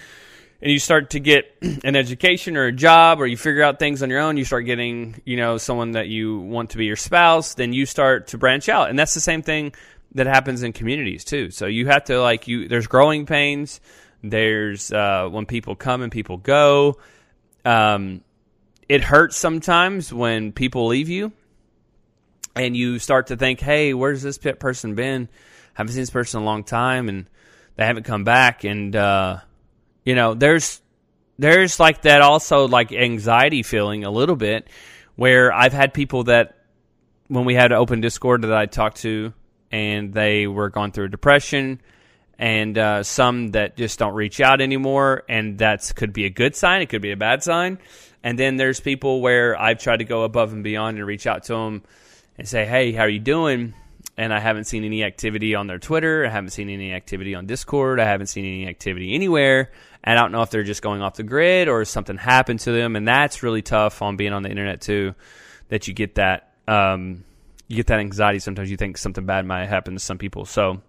[0.62, 4.02] and you start to get an education or a job or you figure out things
[4.02, 6.96] on your own, you start getting, you know, someone that you want to be your
[6.96, 8.90] spouse, then you start to branch out.
[8.90, 9.74] And that's the same thing
[10.16, 11.52] that happens in communities too.
[11.52, 13.82] So you have to like you there's growing pains,
[14.24, 16.98] there's uh, when people come and people go.
[17.64, 18.22] Um,
[18.88, 21.32] it hurts sometimes when people leave you
[22.56, 25.30] and you start to think, "Hey, where's this person been?
[25.74, 27.30] haven't seen this person in a long time and
[27.76, 29.40] they haven't come back." And uh,
[30.06, 30.82] you know, there's
[31.38, 34.70] there's like that also like anxiety feeling a little bit
[35.16, 36.56] where I've had people that
[37.28, 39.34] when we had open Discord that I talked to
[39.72, 41.82] and they were going through depression
[42.38, 46.56] and uh, some that just don't reach out anymore and that could be a good
[46.56, 47.80] sign it could be a bad sign
[48.24, 51.44] and then there's people where I've tried to go above and beyond and reach out
[51.46, 51.84] to them
[52.38, 53.74] and say hey how are you doing
[54.18, 56.26] and I haven't seen any activity on their Twitter.
[56.26, 58.00] I haven't seen any activity on Discord.
[58.00, 59.72] I haven't seen any activity anywhere.
[60.06, 62.72] And I don't know if they're just going off the grid or something happened to
[62.72, 62.96] them.
[62.96, 65.16] And that's really tough on being on the internet too,
[65.70, 67.24] that you get that, um,
[67.68, 68.38] you get that anxiety.
[68.38, 70.46] Sometimes you think something bad might happen to some people.
[70.46, 70.82] So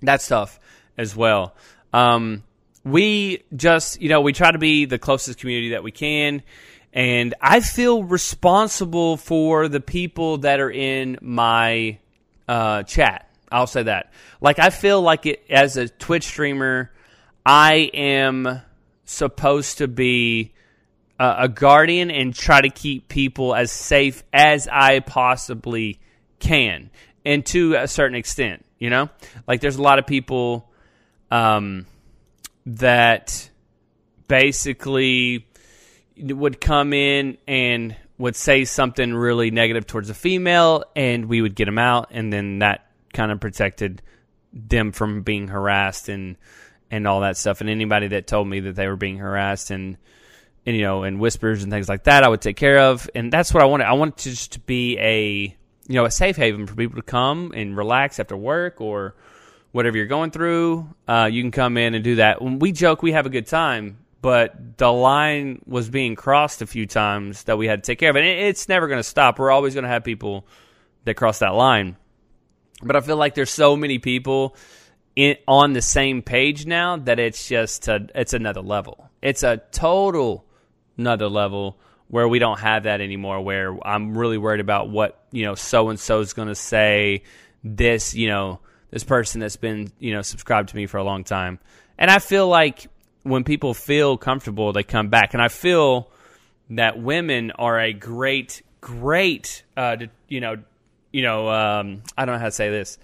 [0.00, 0.60] that's tough
[0.96, 1.56] as well.
[1.92, 2.44] Um,
[2.84, 6.42] we just, you know, we try to be the closest community that we can.
[6.92, 11.98] And I feel responsible for the people that are in my
[12.46, 13.28] uh, chat.
[13.50, 14.12] I'll say that.
[14.40, 16.90] Like I feel like it as a Twitch streamer,
[17.44, 18.60] I am
[19.04, 20.52] supposed to be
[21.18, 26.00] uh, a guardian and try to keep people as safe as I possibly
[26.38, 26.90] can,
[27.24, 29.10] and to a certain extent, you know.
[29.46, 30.70] Like there's a lot of people
[31.30, 31.86] um,
[32.66, 33.50] that
[34.28, 35.46] basically
[36.16, 41.54] would come in and would say something really negative towards a female, and we would
[41.54, 44.02] get them out, and then that kind of protected
[44.52, 46.36] them from being harassed and
[46.92, 47.60] and all that stuff.
[47.62, 49.96] And anybody that told me that they were being harassed and,
[50.64, 53.10] and you know and whispers and things like that, I would take care of.
[53.14, 53.86] And that's what I wanted.
[53.86, 55.56] I wanted to just to be a
[55.88, 59.16] you know a safe haven for people to come and relax after work or
[59.72, 60.86] whatever you're going through.
[61.08, 62.42] Uh, you can come in and do that.
[62.42, 66.66] When we joke, we have a good time, but the line was being crossed a
[66.66, 68.16] few times that we had to take care of.
[68.16, 69.38] And it's never going to stop.
[69.38, 70.46] We're always going to have people
[71.04, 71.96] that cross that line.
[72.82, 74.56] But I feel like there's so many people
[75.16, 79.10] in, on the same page now that it's just a, it's another level.
[79.20, 80.44] It's a total
[80.98, 83.40] another level where we don't have that anymore.
[83.40, 87.22] Where I'm really worried about what you know so and so is going to say.
[87.64, 88.58] This you know
[88.90, 91.60] this person that's been you know subscribed to me for a long time,
[91.96, 92.88] and I feel like
[93.22, 95.34] when people feel comfortable, they come back.
[95.34, 96.10] And I feel
[96.70, 99.96] that women are a great, great, uh,
[100.28, 100.56] you know,
[101.12, 102.98] you know, um, I don't know how to say this.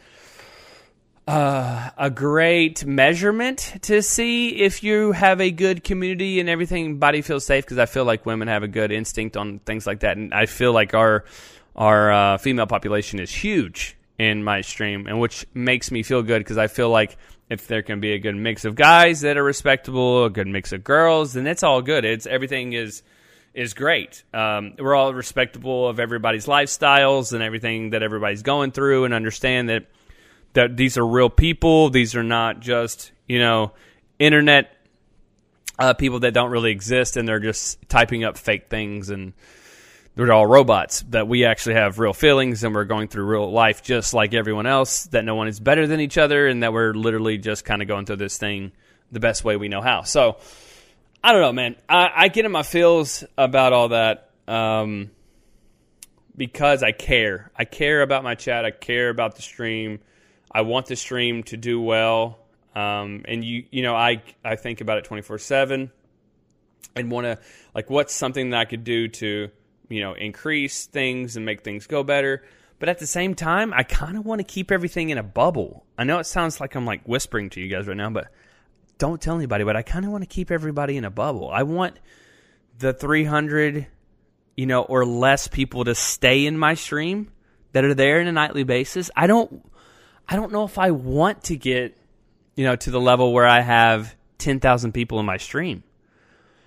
[1.29, 7.21] Uh, a great measurement to see if you have a good community and everything body
[7.21, 10.17] feels safe because I feel like women have a good instinct on things like that
[10.17, 11.27] and I feel like our
[11.77, 16.38] our uh, female population is huge in my stream and which makes me feel good
[16.38, 17.19] because I feel like
[17.51, 20.73] if there can be a good mix of guys that are respectable, a good mix
[20.73, 22.07] of girls, then it's all good.
[22.07, 23.03] It's everything is
[23.53, 24.25] is great.
[24.33, 29.69] Um, we're all respectable of everybody's lifestyles and everything that everybody's going through, and understand
[29.69, 29.85] that
[30.55, 31.91] that these are real people.
[31.91, 33.73] These are not just you know
[34.19, 34.75] internet
[35.79, 39.33] uh, people that don't really exist, and they're just typing up fake things and
[40.19, 43.85] they're all robots that we actually have real feelings and we're going through real life
[43.85, 46.93] just like everyone else that no one is better than each other and that we're
[46.93, 48.73] literally just kind of going through this thing
[49.13, 50.03] the best way we know how.
[50.03, 50.39] So
[51.23, 51.77] i don't know man.
[51.89, 55.13] I, I get in my feels about all that um,
[56.37, 57.53] because i care.
[57.57, 58.65] I care about my chat.
[58.65, 60.01] I care about the stream
[60.51, 62.39] i want the stream to do well
[62.75, 65.91] um, and you you know i i think about it 24 7
[66.99, 67.39] and want to
[67.75, 69.51] like what's something that I could do to
[69.89, 72.43] you know increase things and make things go better.
[72.79, 75.85] But at the same time, I kind of want to keep everything in a bubble.
[75.97, 78.29] I know it sounds like I'm like whispering to you guys right now, but
[78.99, 79.65] don't tell anybody.
[79.65, 81.51] But I kind of want to keep everybody in a bubble.
[81.51, 81.99] I want
[82.79, 83.89] the 300,
[84.57, 87.33] you know, or less people to stay in my stream
[87.73, 89.11] that are there in a nightly basis.
[89.17, 89.69] I don't,
[90.29, 91.97] I don't know if I want to get,
[92.55, 95.83] you know, to the level where I have 10,000 people in my stream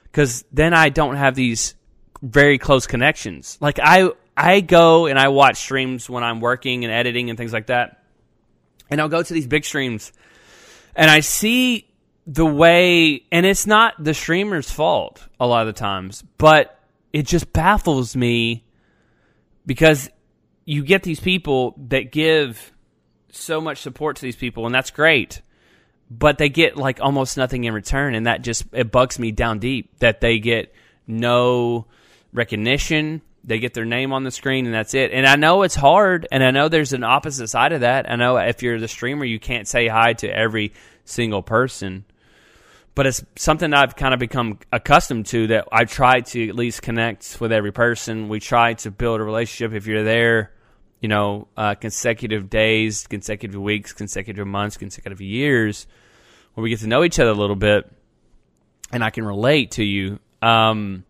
[0.04, 1.76] because then I don't have these
[2.22, 3.58] very close connections.
[3.62, 7.54] Like I I go and I watch streams when I'm working and editing and things
[7.54, 8.04] like that.
[8.90, 10.12] And I'll go to these big streams
[10.96, 11.88] and I see
[12.28, 16.78] the way and it's not the streamer's fault a lot of the times, but
[17.14, 18.64] it just baffles me
[19.66, 20.10] because
[20.66, 22.72] you get these people that give
[23.32, 25.42] so much support to these people and that's great.
[26.10, 29.60] But they get like almost nothing in return and that just it bugs me down
[29.60, 30.74] deep that they get
[31.08, 31.86] no
[32.34, 33.22] recognition.
[33.44, 35.12] They get their name on the screen and that's it.
[35.12, 38.10] And i know it's hard and i know there's an opposite side of that.
[38.10, 40.74] I know if you're the streamer you can't say hi to every
[41.06, 42.06] single person.
[42.94, 46.82] But it's something I've kind of become accustomed to that I try to at least
[46.82, 48.28] connect with every person.
[48.28, 49.74] We try to build a relationship.
[49.74, 50.52] If you're there,
[51.02, 55.88] you know, uh, consecutive days, consecutive weeks, consecutive months, consecutive years,
[56.54, 57.92] where we get to know each other a little bit,
[58.92, 60.20] and I can relate to you.
[60.42, 61.04] Um,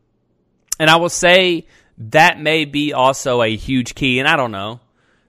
[0.80, 4.80] and I will say that may be also a huge key, and I don't know.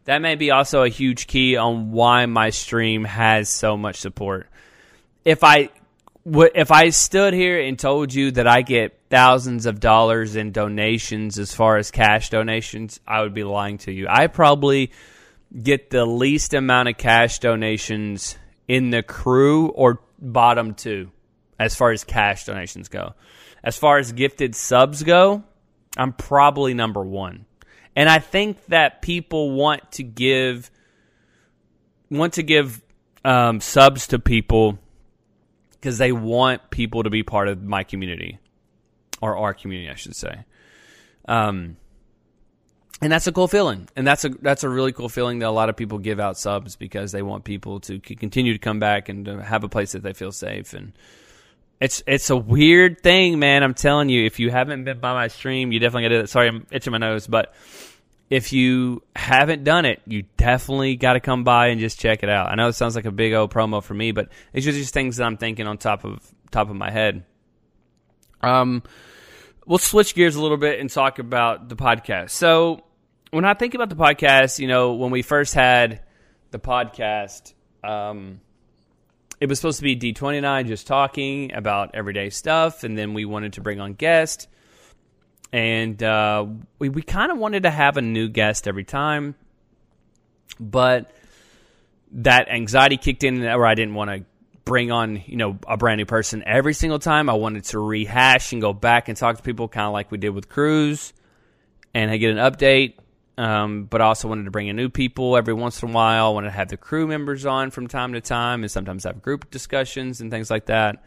[0.05, 4.49] That may be also a huge key on why my stream has so much support.
[5.25, 5.71] If I
[6.25, 11.39] if I stood here and told you that I get thousands of dollars in donations
[11.39, 14.07] as far as cash donations, I would be lying to you.
[14.09, 14.91] I probably
[15.63, 21.11] get the least amount of cash donations in the crew or bottom two
[21.59, 23.13] as far as cash donations go.
[23.63, 25.45] As far as gifted subs go,
[25.95, 27.45] I'm probably number one.
[27.95, 30.71] And I think that people want to give
[32.11, 32.81] want to give
[33.27, 34.79] um, subs to people
[35.73, 38.39] because they want people to be part of my community
[39.23, 40.45] or our community, I should say.
[41.27, 41.77] Um,
[43.01, 45.51] and that's a cool feeling, and that's a that's a really cool feeling that a
[45.51, 49.09] lot of people give out subs because they want people to continue to come back
[49.09, 50.73] and to have a place that they feel safe.
[50.73, 50.93] And
[51.81, 53.65] it's it's a weird thing, man.
[53.65, 56.27] I'm telling you, if you haven't been by my stream, you definitely got to.
[56.29, 57.55] Sorry, I'm itching my nose, but
[58.31, 62.29] if you haven't done it, you definitely got to come by and just check it
[62.29, 62.51] out.
[62.51, 64.95] I know it sounds like a big old promo for me, but it's just, just
[64.95, 66.21] things that I'm thinking on top of
[66.53, 67.25] top of my head.
[68.43, 68.85] Um,
[69.67, 72.31] we'll switch gears a little bit and talk about the podcast.
[72.31, 72.83] So
[73.31, 76.03] when I think about the podcast, you know, when we first had
[76.51, 78.41] the podcast, um,
[79.41, 83.15] it was supposed to be D20 and I just talking about everyday stuff, and then
[83.15, 84.47] we wanted to bring on guests.
[85.53, 86.47] And uh,
[86.79, 89.35] we, we kind of wanted to have a new guest every time,
[90.59, 91.11] but
[92.13, 94.25] that anxiety kicked in where I didn't want to
[94.65, 97.29] bring on you know a brand new person every single time.
[97.29, 100.19] I wanted to rehash and go back and talk to people, kind of like we
[100.19, 101.13] did with Cruz,
[101.95, 102.95] and I get an update
[103.39, 106.27] um, but also wanted to bring in new people every once in a while.
[106.27, 109.23] I wanted to have the crew members on from time to time, and sometimes have
[109.23, 111.03] group discussions and things like that.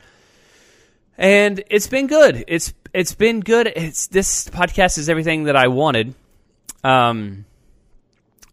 [1.17, 2.43] And it's been good.
[2.47, 3.67] It's it's been good.
[3.67, 6.15] It's this podcast is everything that I wanted.
[6.83, 7.45] Um,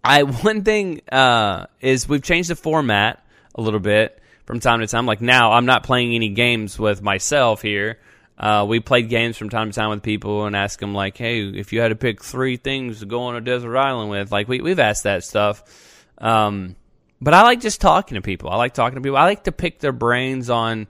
[0.05, 4.22] I one thing uh, is we've changed the format a little bit
[4.53, 5.07] from time to time.
[5.07, 7.99] Like now, I'm not playing any games with myself here.
[8.37, 11.49] Uh, we played games from time to time with people and ask them like, "Hey,
[11.49, 14.49] if you had to pick three things to go on a desert island with," like
[14.49, 16.05] we we've asked that stuff.
[16.19, 16.77] Um,
[17.19, 18.51] but I like just talking to people.
[18.51, 19.17] I like talking to people.
[19.17, 20.87] I like to pick their brains on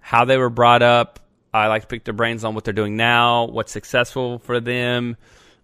[0.00, 1.20] how they were brought up.
[1.52, 5.16] I like to pick their brains on what they're doing now, what's successful for them,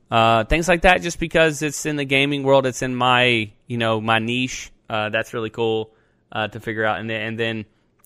[0.09, 1.03] uh, things like that.
[1.03, 4.71] Just because it's in the gaming world, it's in my you know my niche.
[4.89, 5.91] Uh, that's really cool
[6.33, 7.01] uh, to figure out.
[7.01, 7.65] And then, and then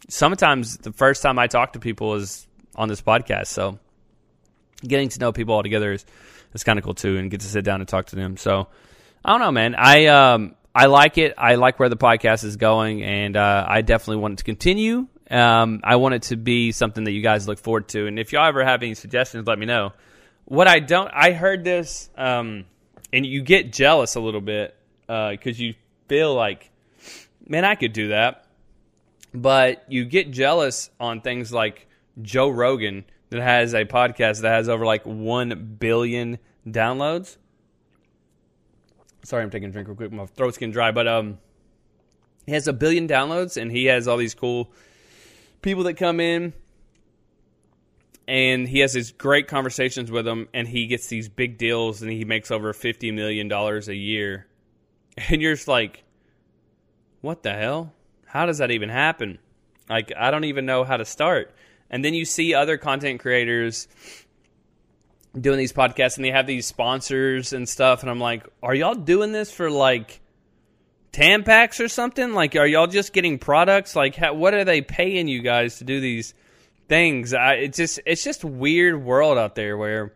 [0.08, 3.48] sometimes the first time I talk to people is on this podcast.
[3.48, 3.78] So
[4.86, 6.04] getting to know people all together is,
[6.52, 8.36] is kind of cool too, and get to sit down and talk to them.
[8.36, 8.68] So
[9.24, 9.74] I don't know, man.
[9.74, 11.34] I um I like it.
[11.38, 15.06] I like where the podcast is going, and uh, I definitely want it to continue.
[15.30, 18.06] Um, I want it to be something that you guys look forward to.
[18.08, 19.92] And if y'all ever have any suggestions, let me know.
[20.46, 22.64] What I don't, I heard this, um,
[23.12, 25.74] and you get jealous a little bit because uh, you
[26.08, 26.70] feel like,
[27.46, 28.46] man, I could do that.
[29.32, 31.88] But you get jealous on things like
[32.22, 37.36] Joe Rogan that has a podcast that has over like 1 billion downloads.
[39.24, 40.12] Sorry, I'm taking a drink real quick.
[40.12, 41.38] My throat's getting dry, but um,
[42.46, 44.70] he has a billion downloads and he has all these cool
[45.62, 46.52] people that come in
[48.26, 52.10] and he has these great conversations with them, and he gets these big deals, and
[52.10, 54.46] he makes over fifty million dollars a year,
[55.28, 56.03] and you're just like,
[57.24, 57.92] what the hell?
[58.26, 59.38] How does that even happen?
[59.88, 61.54] Like, I don't even know how to start.
[61.90, 63.88] And then you see other content creators
[65.38, 68.94] doing these podcasts, and they have these sponsors and stuff, and I'm like, are y'all
[68.94, 70.20] doing this for like?
[71.12, 72.34] Tampax or something?
[72.34, 73.94] Like, are y'all just getting products?
[73.94, 76.34] Like, how, what are they paying you guys to do these
[76.88, 77.32] things?
[77.32, 80.12] I, it's just, it's just weird world out there where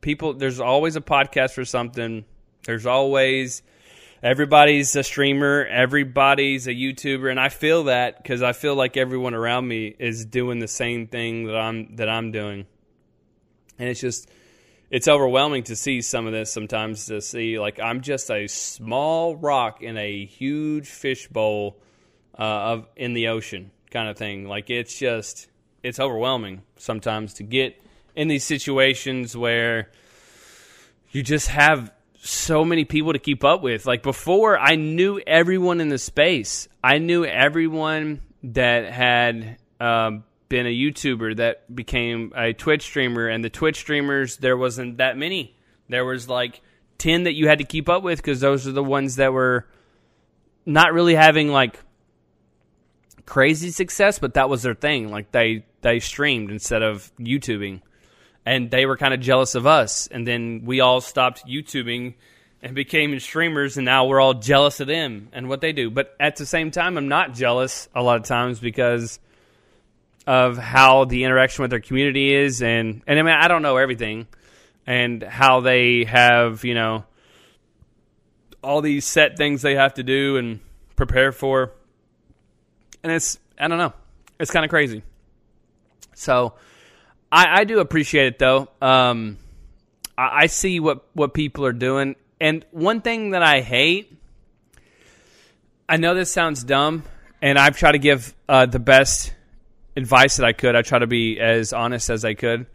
[0.00, 0.32] people.
[0.32, 2.24] There's always a podcast for something.
[2.64, 3.62] There's always
[4.24, 9.34] everybody's a streamer, everybody's a YouTuber, and I feel that because I feel like everyone
[9.34, 12.66] around me is doing the same thing that I'm that I'm doing,
[13.78, 14.28] and it's just
[14.90, 19.36] it's overwhelming to see some of this sometimes to see like I'm just a small
[19.36, 21.76] rock in a huge fishbowl
[22.36, 24.48] uh, of in the ocean kind of thing.
[24.48, 25.48] Like it's just
[25.82, 27.80] it's overwhelming sometimes to get
[28.16, 29.90] in these situations where
[31.10, 31.92] you just have
[32.24, 33.86] so many people to keep up with.
[33.86, 36.68] Like before, I knew everyone in the space.
[36.82, 43.44] I knew everyone that had um, been a YouTuber that became a Twitch streamer, and
[43.44, 45.56] the Twitch streamers there wasn't that many.
[45.88, 46.62] There was like
[46.96, 49.66] ten that you had to keep up with because those are the ones that were
[50.64, 51.78] not really having like
[53.26, 55.10] crazy success, but that was their thing.
[55.10, 57.82] Like they they streamed instead of YouTubing,
[58.46, 60.06] and they were kind of jealous of us.
[60.06, 62.14] And then we all stopped YouTubing
[62.62, 65.90] and became streamers, and now we're all jealous of them and what they do.
[65.90, 69.18] But at the same time, I'm not jealous a lot of times because
[70.26, 73.76] of how the interaction with their community is, and and I mean I don't know
[73.76, 74.26] everything,
[74.86, 77.04] and how they have you know
[78.62, 80.60] all these set things they have to do and
[80.96, 81.72] prepare for,
[83.02, 83.92] and it's I don't know,
[84.40, 85.02] it's kind of crazy.
[86.14, 86.54] So
[87.34, 88.68] I, I do appreciate it though.
[88.80, 89.38] Um,
[90.16, 94.12] I, I see what what people are doing, and one thing that I hate.
[95.88, 97.02] I know this sounds dumb,
[97.42, 99.34] and I've tried to give uh, the best
[99.96, 100.76] advice that I could.
[100.76, 102.66] I try to be as honest as I could.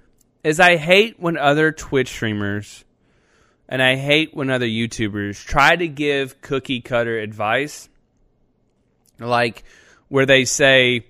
[0.43, 2.83] Is I hate when other Twitch streamers
[3.69, 7.87] and I hate when other YouTubers try to give cookie cutter advice,
[9.19, 9.63] like
[10.09, 11.05] where they say,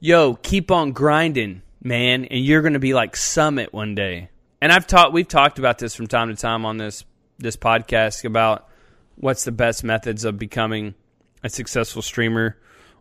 [0.00, 4.30] "Yo, keep on grinding, man, and you're going to be like Summit one day."
[4.60, 7.04] And I've talked, we've talked about this from time to time on this
[7.38, 8.68] this podcast about
[9.16, 10.94] what's the best methods of becoming
[11.42, 12.56] a successful streamer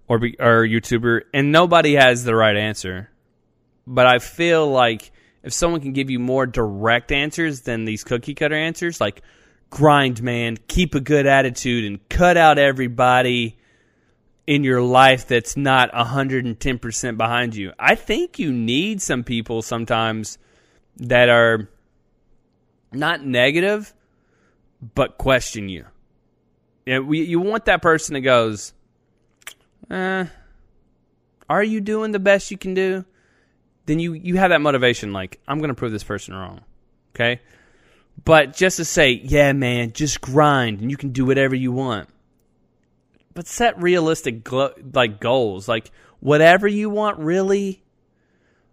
[0.08, 3.10] or be, or YouTuber, and nobody has the right answer.
[3.88, 5.12] But I feel like
[5.44, 9.22] if someone can give you more direct answers than these cookie cutter answers, like
[9.70, 13.58] grind, man, keep a good attitude, and cut out everybody
[14.48, 17.74] in your life that's not 110% behind you.
[17.80, 20.38] I think you need some people sometimes
[20.98, 21.70] that are
[22.92, 23.94] not negative,
[24.94, 25.86] but question you.
[26.88, 28.74] And we, you want that person that goes,
[29.90, 30.26] eh,
[31.50, 33.06] are you doing the best you can do?
[33.88, 35.14] Then you you have that motivation.
[35.14, 36.62] Like I'm going to prove this person wrong.
[37.14, 37.40] Okay,
[38.24, 42.10] but just to say, yeah, man, just grind and you can do whatever you want.
[43.36, 47.84] But set realistic glo- like goals, like whatever you want, really.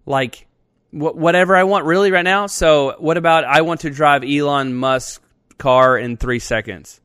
[0.06, 0.46] Like
[0.90, 2.46] wh- whatever I want, really, right now.
[2.46, 5.20] So what about I want to drive Elon Musk's
[5.58, 7.00] car in three seconds?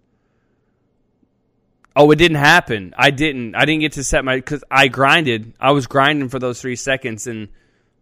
[1.96, 2.94] Oh, it didn't happen.
[2.96, 3.56] I didn't.
[3.56, 5.54] I didn't get to set my because I grinded.
[5.60, 7.50] I was grinding for those three seconds, and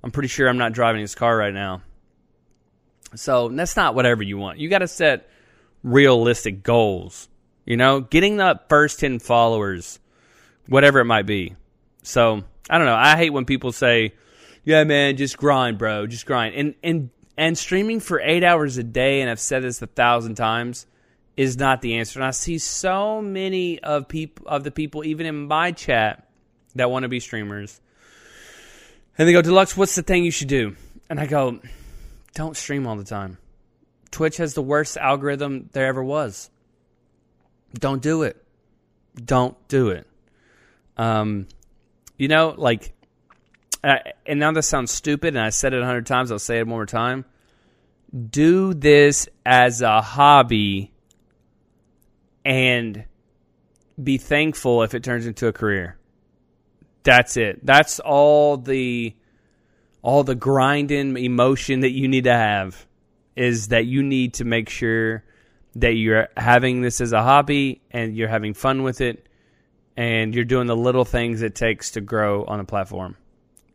[0.03, 1.81] I'm pretty sure I'm not driving his car right now.
[3.15, 4.59] So that's not whatever you want.
[4.59, 5.29] You got to set
[5.81, 7.29] realistic goals.
[7.65, 9.99] You know, getting the first ten followers,
[10.67, 11.55] whatever it might be.
[12.03, 12.95] So I don't know.
[12.95, 14.13] I hate when people say,
[14.63, 18.83] "Yeah, man, just grind, bro, just grind." And and and streaming for eight hours a
[18.83, 20.85] day, and I've said this a thousand times
[21.35, 22.19] is not the answer.
[22.19, 26.27] And I see so many of people of the people, even in my chat,
[26.75, 27.81] that want to be streamers.
[29.17, 30.75] And they go, Deluxe, what's the thing you should do?
[31.09, 31.59] And I go,
[32.33, 33.37] Don't stream all the time.
[34.11, 36.49] Twitch has the worst algorithm there ever was.
[37.79, 38.41] Don't do it.
[39.15, 40.07] Don't do it.
[40.97, 41.47] Um,
[42.17, 42.93] you know, like,
[43.83, 46.31] and now this sounds stupid, and I said it a hundred times.
[46.31, 47.25] I'll say it one more time.
[48.29, 50.91] Do this as a hobby
[52.43, 53.05] and
[54.01, 55.97] be thankful if it turns into a career.
[57.03, 57.65] That's it.
[57.65, 59.15] That's all the
[60.01, 62.85] all the grinding emotion that you need to have
[63.35, 65.23] is that you need to make sure
[65.75, 69.27] that you're having this as a hobby and you're having fun with it
[69.97, 73.15] and you're doing the little things it takes to grow on a platform.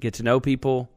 [0.01, 0.89] Get to know people,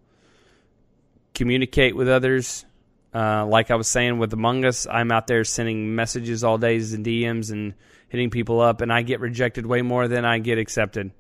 [1.34, 2.66] communicate with others.
[3.14, 6.94] Uh, like I was saying with Among Us, I'm out there sending messages all days
[6.94, 7.74] and DMs and
[8.08, 11.12] hitting people up, and I get rejected way more than I get accepted.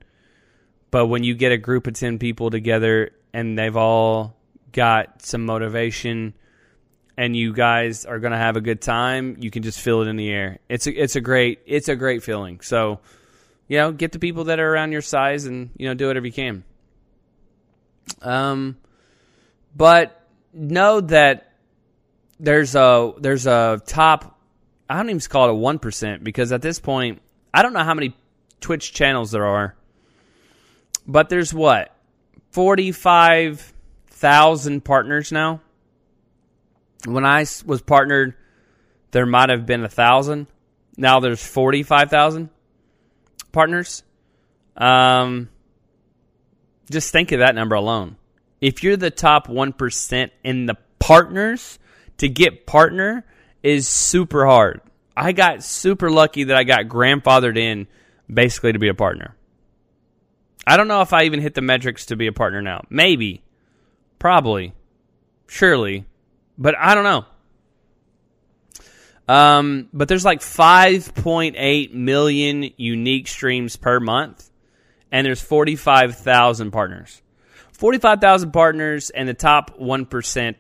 [0.92, 4.38] But when you get a group of 10 people together and they've all
[4.72, 6.34] got some motivation
[7.18, 10.07] and you guys are going to have a good time, you can just feel it
[10.07, 10.59] in the air.
[10.68, 12.61] It's a, it's a great it's a great feeling.
[12.61, 12.99] So,
[13.68, 16.26] you know, get the people that are around your size and, you know, do whatever
[16.26, 16.64] you can.
[18.22, 18.78] Um
[19.76, 20.20] but
[20.53, 21.51] know that
[22.39, 24.39] there's a there's a top
[24.89, 27.22] I don't even call it a one percent because at this point
[27.53, 28.16] I don't know how many
[28.59, 29.76] Twitch channels there are,
[31.07, 31.95] but there's what
[32.51, 33.74] forty five
[34.07, 35.61] thousand partners now.
[37.06, 38.36] When I was partnered,
[39.12, 40.47] there might have been a thousand.
[40.97, 42.49] Now there's forty five thousand
[43.51, 44.04] partners.
[44.78, 45.49] Um,
[46.89, 48.18] just think of that number alone.
[48.62, 51.80] If you're the top one percent in the partners,
[52.18, 53.26] to get partner
[53.62, 54.82] is super hard.
[55.16, 57.88] I got super lucky that I got grandfathered in
[58.32, 59.36] basically to be a partner.
[60.66, 62.86] I don't know if I even hit the metrics to be a partner now.
[62.89, 63.43] Maybe.
[64.18, 64.74] Probably.
[65.47, 66.06] Surely.
[66.58, 67.26] But I don't know.
[69.28, 74.49] Um, but there's like 5.8 million unique streams per month,
[75.12, 77.22] and there's 45,000 partners.
[77.72, 80.56] 45,000 partners, and the top 1%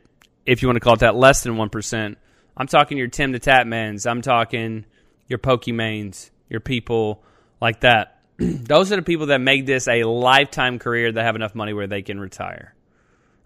[0.45, 2.15] if you want to call it that, less than 1%.
[2.55, 4.09] I'm talking your Tim the Tatmans.
[4.09, 4.85] I'm talking
[5.27, 7.23] your Pokimanes, your people
[7.61, 8.21] like that.
[8.37, 11.87] Those are the people that make this a lifetime career that have enough money where
[11.87, 12.75] they can retire.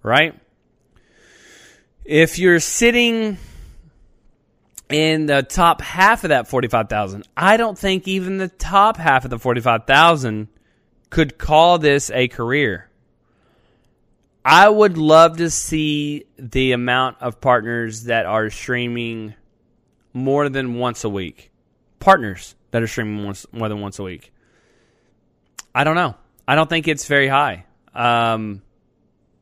[0.03, 0.35] Right?
[2.07, 3.37] If you're sitting
[4.89, 9.29] in the top half of that 45,000, I don't think even the top half of
[9.29, 10.47] the 45,000
[11.09, 12.89] could call this a career.
[14.45, 19.33] I would love to see the amount of partners that are streaming
[20.13, 21.51] more than once a week.
[21.99, 24.31] Partners that are streaming once, more than once a week.
[25.75, 26.15] I don't know.
[26.47, 27.65] I don't think it's very high.
[27.93, 28.61] Um,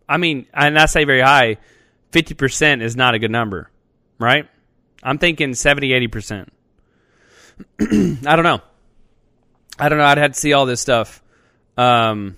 [0.09, 1.57] I mean, and I say very high,
[2.15, 3.69] 50% is not a good number,
[4.17, 4.47] right?
[5.03, 6.47] I'm thinking 70, 80%.
[8.25, 8.61] I don't know.
[9.77, 10.05] I don't know.
[10.05, 11.21] I'd have to see all this stuff.
[11.77, 12.37] Um,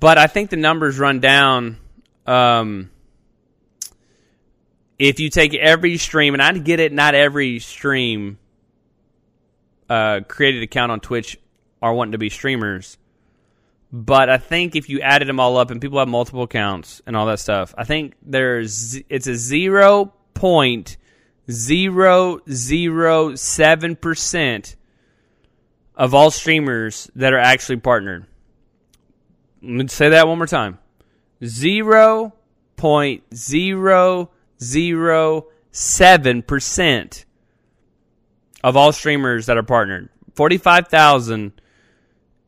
[0.00, 1.76] but I think the numbers run down.
[2.26, 2.90] Um,
[4.98, 8.38] if you take every stream, and I get it, not every stream
[9.90, 11.38] uh, created account on Twitch
[11.82, 12.96] are wanting to be streamers.
[13.92, 17.14] But I think if you added them all up and people have multiple accounts and
[17.14, 20.96] all that stuff, I think there's it's a zero point
[21.50, 24.76] zero zero seven percent
[25.94, 28.26] of all streamers that are actually partnered.
[29.60, 30.78] Let me say that one more time.
[31.44, 32.32] Zero
[32.76, 34.30] point zero
[34.60, 37.26] zero seven percent
[38.64, 40.08] of all streamers that are partnered.
[40.34, 41.52] Forty five thousand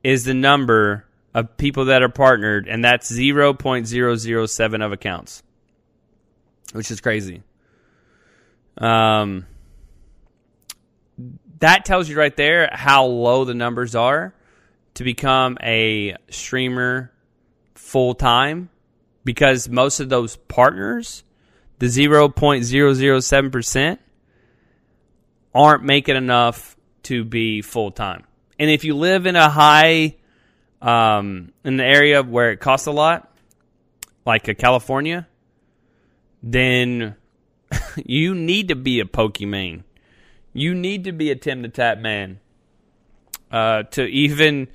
[0.03, 1.05] is the number
[1.35, 5.43] of people that are partnered, and that's zero point zero zero seven of accounts,
[6.73, 7.43] which is crazy.
[8.79, 9.47] Um,
[11.61, 14.35] that tells you right there how low the numbers are
[14.95, 17.13] to become a streamer
[17.75, 18.71] full time
[19.25, 21.23] because most of those partners,
[21.79, 23.99] the 0.007%,
[25.55, 28.25] aren't making enough to be full time.
[28.59, 30.17] And if you live in a high,
[30.85, 33.33] um, in the area where it costs a lot,
[34.27, 35.27] like California,
[36.43, 37.17] then
[38.05, 39.83] you need to be a Pokimane.
[40.53, 42.37] You need to be a Tim the Tatman
[43.51, 44.69] uh, to even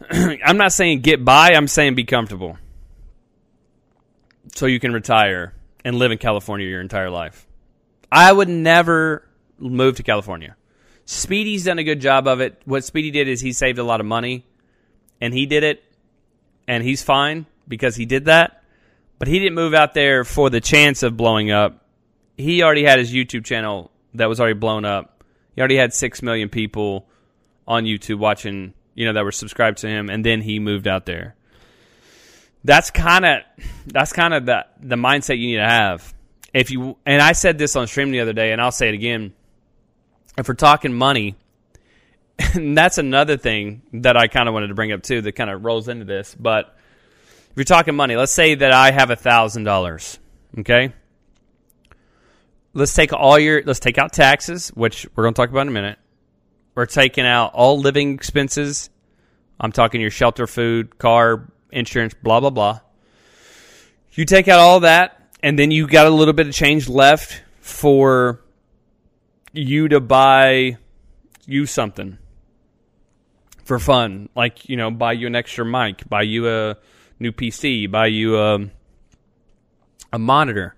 [0.10, 2.56] I'm not saying get by, I'm saying be comfortable.
[4.54, 5.52] So you can retire
[5.84, 7.46] and live in California your entire life.
[8.10, 9.28] I would never
[9.58, 10.56] move to California.
[11.04, 12.60] Speedy's done a good job of it.
[12.64, 14.46] What Speedy did is he saved a lot of money
[15.20, 15.82] and he did it
[16.66, 18.62] and he's fine because he did that.
[19.18, 21.84] But he didn't move out there for the chance of blowing up.
[22.36, 25.24] He already had his YouTube channel that was already blown up.
[25.54, 27.08] He already had 6 million people
[27.66, 31.06] on YouTube watching you know, that were subscribed to him, and then he moved out
[31.06, 31.36] there.
[32.64, 33.42] That's kind of
[33.86, 36.12] that's kind of the the mindset you need to have.
[36.52, 38.94] If you and I said this on stream the other day, and I'll say it
[38.94, 39.34] again.
[40.36, 41.36] If we're talking money,
[42.38, 45.50] and that's another thing that I kind of wanted to bring up too, that kind
[45.50, 46.34] of rolls into this.
[46.38, 46.76] But
[47.50, 50.18] if you're talking money, let's say that I have a thousand dollars.
[50.58, 50.92] Okay,
[52.72, 55.68] let's take all your let's take out taxes, which we're going to talk about in
[55.68, 55.98] a minute.
[56.74, 58.88] We're taking out all living expenses.
[59.60, 62.80] I'm talking your shelter, food, car, insurance, blah, blah, blah.
[64.12, 67.42] You take out all that, and then you got a little bit of change left
[67.60, 68.40] for
[69.52, 70.78] you to buy
[71.46, 72.18] you something
[73.68, 76.78] for fun, like you know, buy you an extra mic, buy you a
[77.20, 78.66] new PC, buy you a
[80.10, 80.74] a monitor.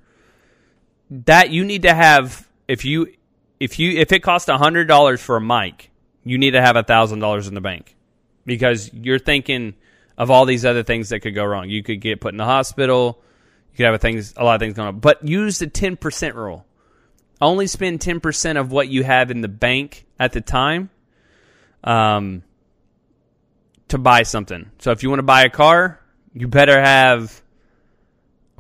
[1.09, 3.15] That you need to have if you
[3.61, 5.91] if you if it costs hundred dollars for a mic,
[6.25, 7.95] you need to have a thousand dollars in the bank
[8.45, 9.75] because you're thinking
[10.19, 11.71] of all these other things that could go wrong.
[11.71, 13.23] You could get put in the hospital.
[13.71, 14.99] You could have a things a lot of things going on.
[14.99, 16.67] But use the ten percent rule.
[17.41, 20.91] Only spend ten percent of what you have in the bank at the time.
[21.85, 22.43] Um,
[23.91, 24.71] to buy something.
[24.79, 26.01] So if you want to buy a car,
[26.33, 27.41] you better have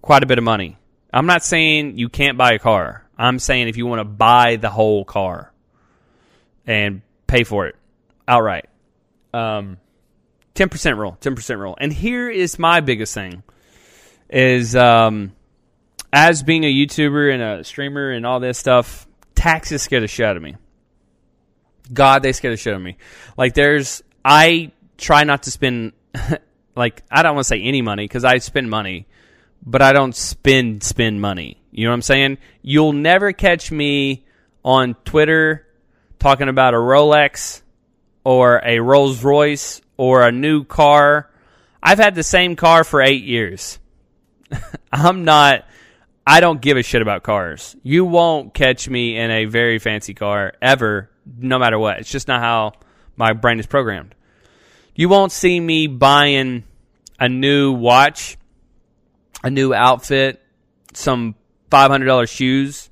[0.00, 0.76] quite a bit of money.
[1.12, 3.06] I'm not saying you can't buy a car.
[3.18, 5.52] I'm saying if you want to buy the whole car
[6.66, 7.76] and pay for it
[8.26, 8.68] outright.
[9.34, 9.78] Um,
[10.54, 11.76] 10% rule, 10% rule.
[11.80, 13.42] And here is my biggest thing
[14.28, 15.32] is um,
[16.12, 20.26] as being a YouTuber and a streamer and all this stuff, taxes scare the shit
[20.26, 20.56] out of me.
[21.92, 22.96] God, they scare the shit out of me.
[23.36, 25.92] Like there's I try not to spend
[26.76, 29.06] like I don't want to say any money because I spend money,
[29.64, 31.60] but I don't spend spend money.
[31.72, 32.38] You know what I'm saying?
[32.62, 34.26] You'll never catch me
[34.64, 35.66] on Twitter
[36.18, 37.62] talking about a Rolex
[38.24, 41.30] or a Rolls Royce or a new car.
[41.82, 43.78] I've had the same car for eight years.
[44.92, 45.66] I'm not.
[46.26, 47.74] I don't give a shit about cars.
[47.82, 51.98] You won't catch me in a very fancy car ever, no matter what.
[51.98, 52.72] It's just not how
[53.16, 54.14] my brain is programmed.
[55.00, 56.64] You won't see me buying
[57.18, 58.36] a new watch,
[59.42, 60.42] a new outfit,
[60.92, 61.36] some
[61.70, 62.90] $500 shoes.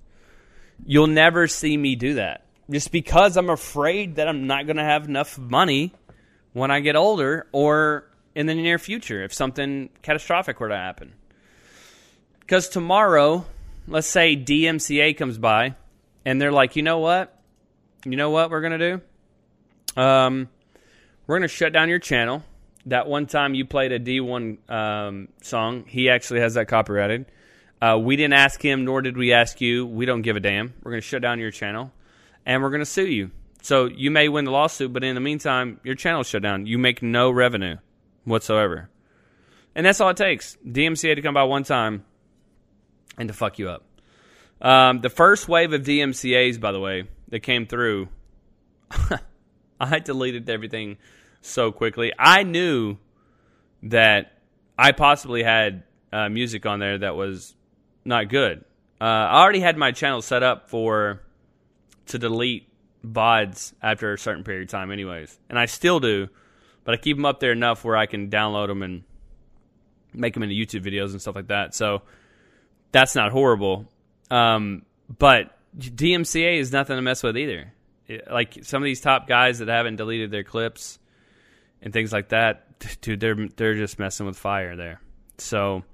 [0.87, 4.85] You'll never see me do that just because I'm afraid that I'm not going to
[4.85, 5.93] have enough money
[6.55, 11.13] when I get older or in the near future if something catastrophic were to happen.
[12.41, 13.45] Because tomorrow,
[13.87, 15.75] let's say DMCA comes by
[16.25, 17.39] and they're like, you know what?
[18.07, 18.99] You know what we're going to
[19.95, 20.01] do?
[20.01, 20.49] Um,
[21.29, 22.43] we're going to shut down your channel.
[22.87, 27.27] That one time you played a D1 um, song, he actually has that copyrighted.
[27.81, 29.87] Uh, we didn't ask him, nor did we ask you.
[29.87, 30.73] We don't give a damn.
[30.83, 31.93] We're going to shut down your channel,
[32.47, 33.31] and we're going to sue you.
[33.61, 36.67] So you may win the lawsuit, but in the meantime, your channel's shut down.
[36.67, 37.77] You make no revenue
[38.25, 38.89] whatsoever.
[39.75, 40.57] And that's all it takes.
[40.67, 42.05] DMCA to come by one time
[43.19, 43.85] and to fuck you up.
[44.63, 48.09] Um, the first wave of DMCAs, by the way, that came through,
[49.81, 50.97] I deleted everything
[51.49, 52.13] so quickly.
[52.19, 52.97] I knew
[53.85, 54.33] that
[54.79, 57.55] I possibly had uh, music on there that was
[58.05, 58.65] not good.
[59.01, 61.23] Uh, I already had my channel set up for
[62.07, 62.69] to delete
[63.07, 66.29] VODs after a certain period of time, anyways, and I still do,
[66.85, 69.05] but I keep them up there enough where I can download them and
[70.13, 71.75] make them into YouTube videos and stuff like that.
[71.75, 72.03] So
[72.93, 73.87] that's not horrible.
[74.31, 74.83] Um,
[75.19, 77.73] but DMCA is nothing to mess with either.
[78.07, 80.99] It, like some of these top guys that haven't deleted their clips
[81.83, 85.01] and things like that, dude, they're they're just messing with fire there.
[85.39, 85.85] So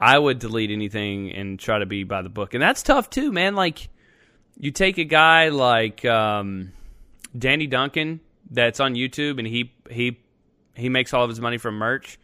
[0.00, 3.32] I would delete anything and try to be by the book, and that's tough too,
[3.32, 3.54] man.
[3.54, 3.88] Like
[4.58, 6.72] you take a guy like um,
[7.36, 8.20] Danny Duncan
[8.50, 10.20] that's on YouTube, and he he
[10.74, 12.18] he makes all of his money from merch,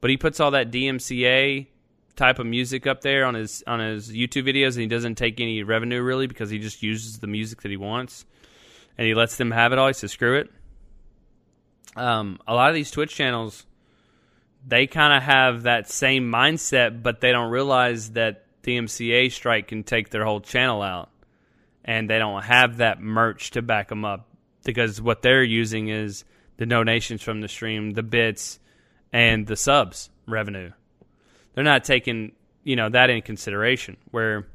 [0.00, 1.66] but he puts all that DMCA
[2.16, 5.40] type of music up there on his on his YouTube videos, and he doesn't take
[5.40, 8.24] any revenue really because he just uses the music that he wants,
[8.98, 9.86] and he lets them have it all.
[9.86, 10.50] He says, "Screw it."
[11.96, 13.66] Um, a lot of these Twitch channels,
[14.66, 19.68] they kind of have that same mindset, but they don't realize that the MCA strike
[19.68, 21.10] can take their whole channel out,
[21.84, 24.28] and they don't have that merch to back them up
[24.64, 26.24] because what they're using is
[26.58, 28.60] the donations from the stream, the bits,
[29.12, 30.70] and the subs revenue.
[31.54, 32.32] They're not taking
[32.64, 33.96] you know that in consideration.
[34.10, 34.46] Where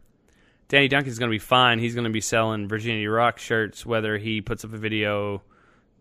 [0.67, 1.79] Danny Duncan's going to be fine.
[1.79, 5.41] He's going to be selling Virginity Rock shirts whether he puts up a video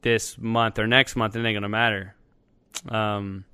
[0.04, 2.14] this month or next month, it ain't gonna matter.
[2.88, 3.44] Um,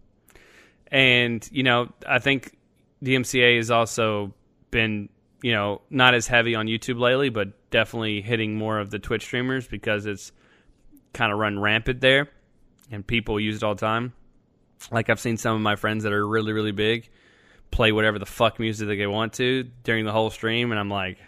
[0.88, 2.58] and you know, I think
[3.00, 4.34] the MCA has also
[4.70, 5.08] been
[5.42, 9.22] you know not as heavy on YouTube lately, but definitely hitting more of the Twitch
[9.22, 10.32] streamers because it's
[11.14, 12.28] kind of run rampant there,
[12.90, 14.12] and people use it all the time.
[14.90, 17.08] Like I've seen some of my friends that are really really big
[17.70, 20.90] play whatever the fuck music that they want to during the whole stream, and I'm
[20.90, 21.18] like,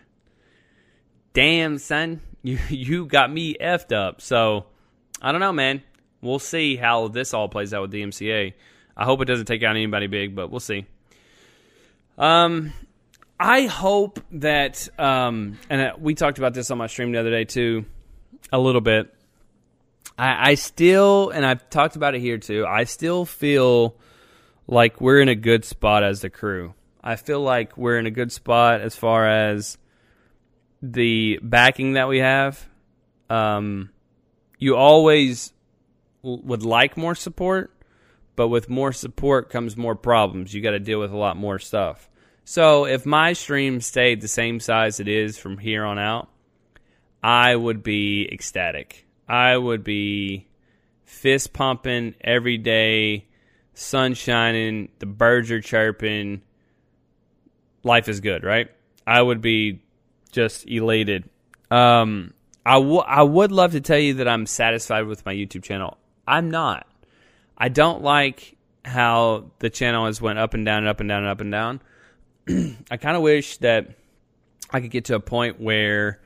[1.32, 4.20] damn son, you you got me effed up.
[4.20, 4.66] So
[5.22, 5.82] I don't know, man.
[6.20, 8.54] We'll see how this all plays out with the MCA.
[8.96, 10.84] I hope it doesn't take out anybody big, but we'll see.
[12.18, 12.72] Um,
[13.38, 17.44] I hope that, um, and we talked about this on my stream the other day
[17.44, 17.84] too,
[18.52, 19.14] a little bit.
[20.18, 22.66] I, I still, and I've talked about it here too.
[22.66, 23.96] I still feel
[24.66, 26.74] like we're in a good spot as the crew.
[27.02, 29.78] I feel like we're in a good spot as far as
[30.80, 32.64] the backing that we have.
[33.30, 33.90] Um,
[34.62, 35.52] you always
[36.22, 37.72] would like more support,
[38.36, 40.54] but with more support comes more problems.
[40.54, 42.08] You got to deal with a lot more stuff.
[42.44, 46.28] So if my stream stayed the same size it is from here on out,
[47.24, 49.04] I would be ecstatic.
[49.28, 50.46] I would be
[51.06, 53.26] fist pumping every day,
[53.74, 56.42] sun shining, the birds are chirping.
[57.82, 58.70] Life is good, right?
[59.08, 59.82] I would be
[60.30, 61.28] just elated.
[61.68, 62.32] Um,
[62.64, 65.98] I, w- I would love to tell you that I'm satisfied with my YouTube channel.
[66.26, 66.86] I'm not.
[67.58, 71.22] I don't like how the channel has went up and down and up and down
[71.22, 71.80] and up and down.
[72.90, 73.88] I kind of wish that
[74.70, 76.20] I could get to a point where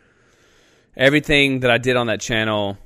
[0.96, 2.78] everything that I did on that channel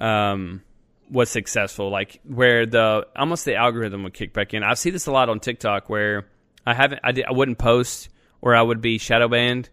[0.00, 0.62] um,
[1.10, 1.90] was successful.
[1.90, 4.62] Like where the almost the algorithm would kick back in.
[4.62, 6.26] I see this a lot on TikTok where
[6.66, 8.08] I haven't I, I wouldn't post
[8.40, 9.68] or I would be shadow banned,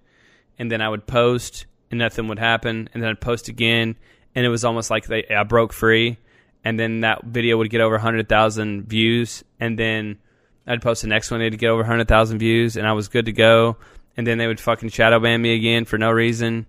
[0.59, 3.95] and then I would post and nothing would happen, and then I'd post again,
[4.35, 6.17] and it was almost like they I broke free,
[6.63, 10.19] and then that video would get over hundred thousand views, and then
[10.65, 13.25] I'd post the next one, it'd get over hundred thousand views, and I was good
[13.25, 13.77] to go,
[14.15, 16.65] and then they would fucking shadow ban me again for no reason,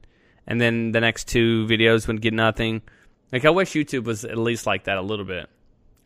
[0.46, 2.82] and then the next two videos would get nothing.
[3.32, 5.48] Like I wish YouTube was at least like that a little bit.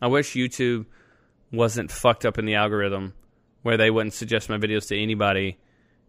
[0.00, 0.86] I wish YouTube
[1.52, 3.14] wasn't fucked up in the algorithm
[3.62, 5.58] where they wouldn't suggest my videos to anybody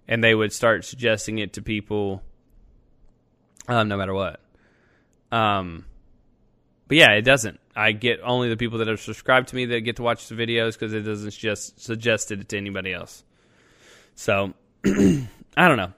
[0.08, 2.24] and they would start suggesting it to people
[3.68, 4.40] um, no matter what.
[5.32, 5.86] Um,
[6.88, 7.60] but yeah, it doesn't.
[7.76, 10.36] I get only the people that are subscribed to me that get to watch the
[10.36, 13.24] videos because it doesn't just suggest it to anybody else.
[14.16, 14.54] So
[14.86, 14.88] I
[15.68, 15.94] don't know.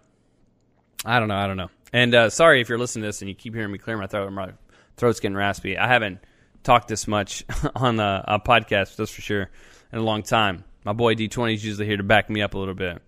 [1.03, 1.35] I don't know.
[1.35, 1.69] I don't know.
[1.91, 4.07] And uh, sorry if you're listening to this and you keep hearing me clear my
[4.07, 4.31] throat.
[4.31, 4.51] My
[4.97, 5.77] throat's getting raspy.
[5.77, 6.19] I haven't
[6.63, 7.45] talked this much
[7.75, 9.49] on a, a podcast, that's for sure,
[9.91, 10.63] in a long time.
[10.83, 13.01] My boy D20 is usually here to back me up a little bit.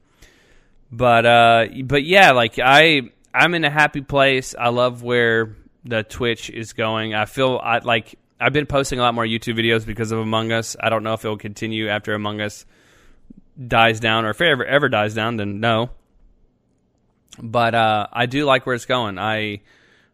[0.92, 4.56] But uh, but yeah, like I I'm in a happy place.
[4.58, 7.14] I love where the Twitch is going.
[7.14, 10.52] I feel I like I've been posting a lot more YouTube videos because of Among
[10.52, 10.76] Us.
[10.80, 12.66] I don't know if it will continue after Among Us
[13.68, 15.92] dies down, or if it ever ever dies down, then no.
[17.40, 19.20] But uh, I do like where it's going.
[19.20, 19.62] I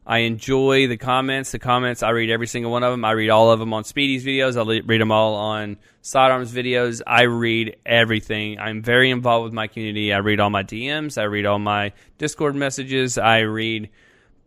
[0.05, 1.51] I enjoy the comments.
[1.51, 3.05] The comments, I read every single one of them.
[3.05, 4.57] I read all of them on Speedy's videos.
[4.57, 7.01] I read them all on Sidearms videos.
[7.07, 8.59] I read everything.
[8.59, 10.11] I'm very involved with my community.
[10.11, 11.17] I read all my DMs.
[11.17, 13.17] I read all my Discord messages.
[13.17, 13.89] I read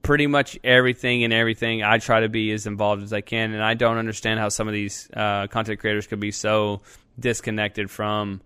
[0.03, 1.83] pretty much everything and everything.
[1.83, 3.53] I try to be as involved as I can.
[3.55, 6.83] And I don't understand how some of these uh, content creators could be so
[7.19, 8.43] disconnected from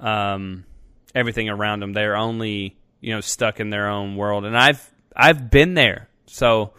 [0.00, 0.64] um,
[1.14, 1.92] everything around them.
[1.92, 4.46] They're only, you know, stuck in their own world.
[4.46, 6.08] And I've, I've been there.
[6.26, 6.72] So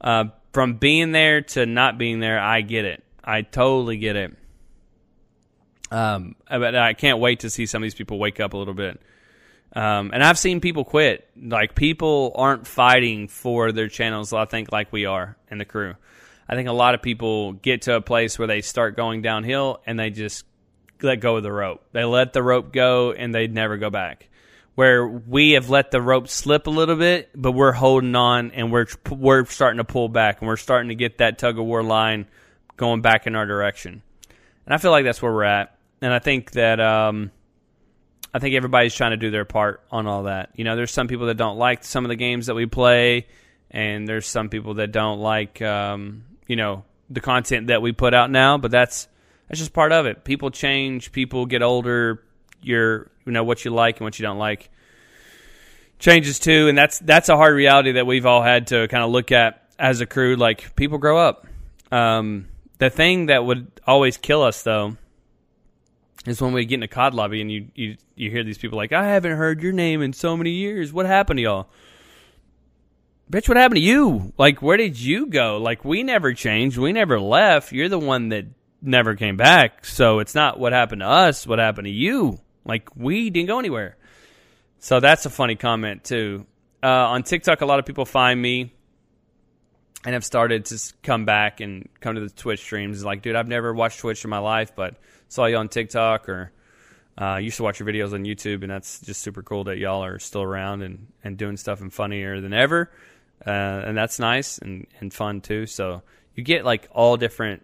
[0.00, 3.02] uh, from being there to not being there, I get it.
[3.22, 4.36] I totally get it.
[5.90, 8.74] Um, but I can't wait to see some of these people wake up a little
[8.74, 9.00] bit.
[9.74, 11.28] Um, and I've seen people quit.
[11.40, 14.32] Like people aren't fighting for their channels.
[14.32, 15.94] I think like we are in the crew.
[16.48, 19.80] I think a lot of people get to a place where they start going downhill
[19.86, 20.44] and they just
[21.02, 21.82] let go of the rope.
[21.92, 24.28] They let the rope go and they never go back
[24.74, 28.72] where we have let the rope slip a little bit, but we're holding on and
[28.72, 31.82] we're we're starting to pull back and we're starting to get that tug of war
[31.82, 32.26] line
[32.76, 34.02] going back in our direction.
[34.66, 35.76] And I feel like that's where we're at.
[36.00, 37.30] And I think that um,
[38.32, 40.50] I think everybody's trying to do their part on all that.
[40.56, 43.26] You know, there's some people that don't like some of the games that we play,
[43.70, 48.12] and there's some people that don't like um, you know the content that we put
[48.12, 48.58] out now.
[48.58, 49.06] But that's
[49.48, 50.24] that's just part of it.
[50.24, 51.12] People change.
[51.12, 52.24] People get older
[52.64, 54.70] your you know what you like and what you don't like
[55.98, 59.10] changes too, and that's that's a hard reality that we've all had to kind of
[59.10, 60.36] look at as a crew.
[60.36, 61.46] Like people grow up.
[61.90, 62.48] Um,
[62.78, 64.96] the thing that would always kill us though
[66.26, 68.76] is when we get in a COD lobby and you, you you hear these people
[68.76, 70.92] like, I haven't heard your name in so many years.
[70.92, 71.68] What happened to y'all?
[73.30, 74.32] Bitch, what happened to you?
[74.36, 75.56] Like, where did you go?
[75.56, 76.76] Like, we never changed.
[76.76, 77.72] We never left.
[77.72, 78.44] You're the one that
[78.82, 79.86] never came back.
[79.86, 82.38] So it's not what happened to us, what happened to you.
[82.64, 83.96] Like we didn't go anywhere.
[84.78, 86.46] So that's a funny comment too.
[86.82, 88.74] Uh, on TikTok, a lot of people find me
[90.04, 93.04] and have started to come back and come to the Twitch streams.
[93.04, 94.96] Like, dude, I've never watched Twitch in my life, but
[95.28, 96.52] saw you on TikTok or
[97.16, 100.04] uh, used to watch your videos on YouTube, and that's just super cool that y'all
[100.04, 102.90] are still around and, and doing stuff and funnier than ever.
[103.46, 105.66] Uh, and that's nice and, and fun too.
[105.66, 106.02] So
[106.34, 107.62] you get like all different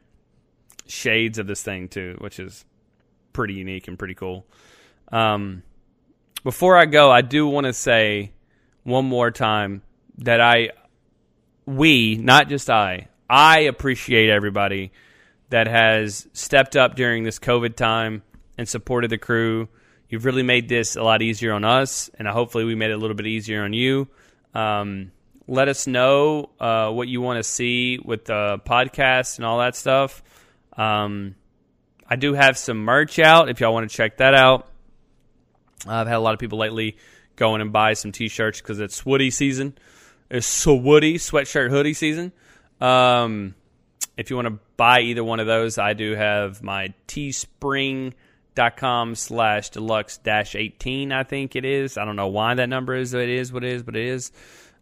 [0.86, 2.64] shades of this thing too, which is
[3.32, 4.46] pretty unique and pretty cool.
[5.12, 5.62] Um,
[6.44, 8.32] before I go, I do want to say
[8.82, 9.82] one more time
[10.18, 10.70] that I,
[11.66, 14.92] we, not just I, I appreciate everybody
[15.50, 18.22] that has stepped up during this COVID time
[18.56, 19.68] and supported the crew.
[20.08, 22.98] You've really made this a lot easier on us, and hopefully we made it a
[22.98, 24.08] little bit easier on you.
[24.54, 25.12] Um,
[25.46, 29.76] let us know uh, what you want to see with the podcast and all that
[29.76, 30.22] stuff.
[30.76, 31.34] Um,
[32.08, 34.69] I do have some merch out if y'all want to check that out.
[35.86, 36.96] I've had a lot of people lately
[37.36, 39.76] going and buy some t-shirts because it's Woody season.
[40.30, 42.32] It's so Woody sweatshirt hoodie season.
[42.80, 43.54] Um,
[44.16, 49.70] if you want to buy either one of those, I do have my teespring.com slash
[49.70, 51.96] deluxe dash 18, I think it is.
[51.96, 53.14] I don't know why that number is.
[53.14, 54.32] It is what it is, but it is.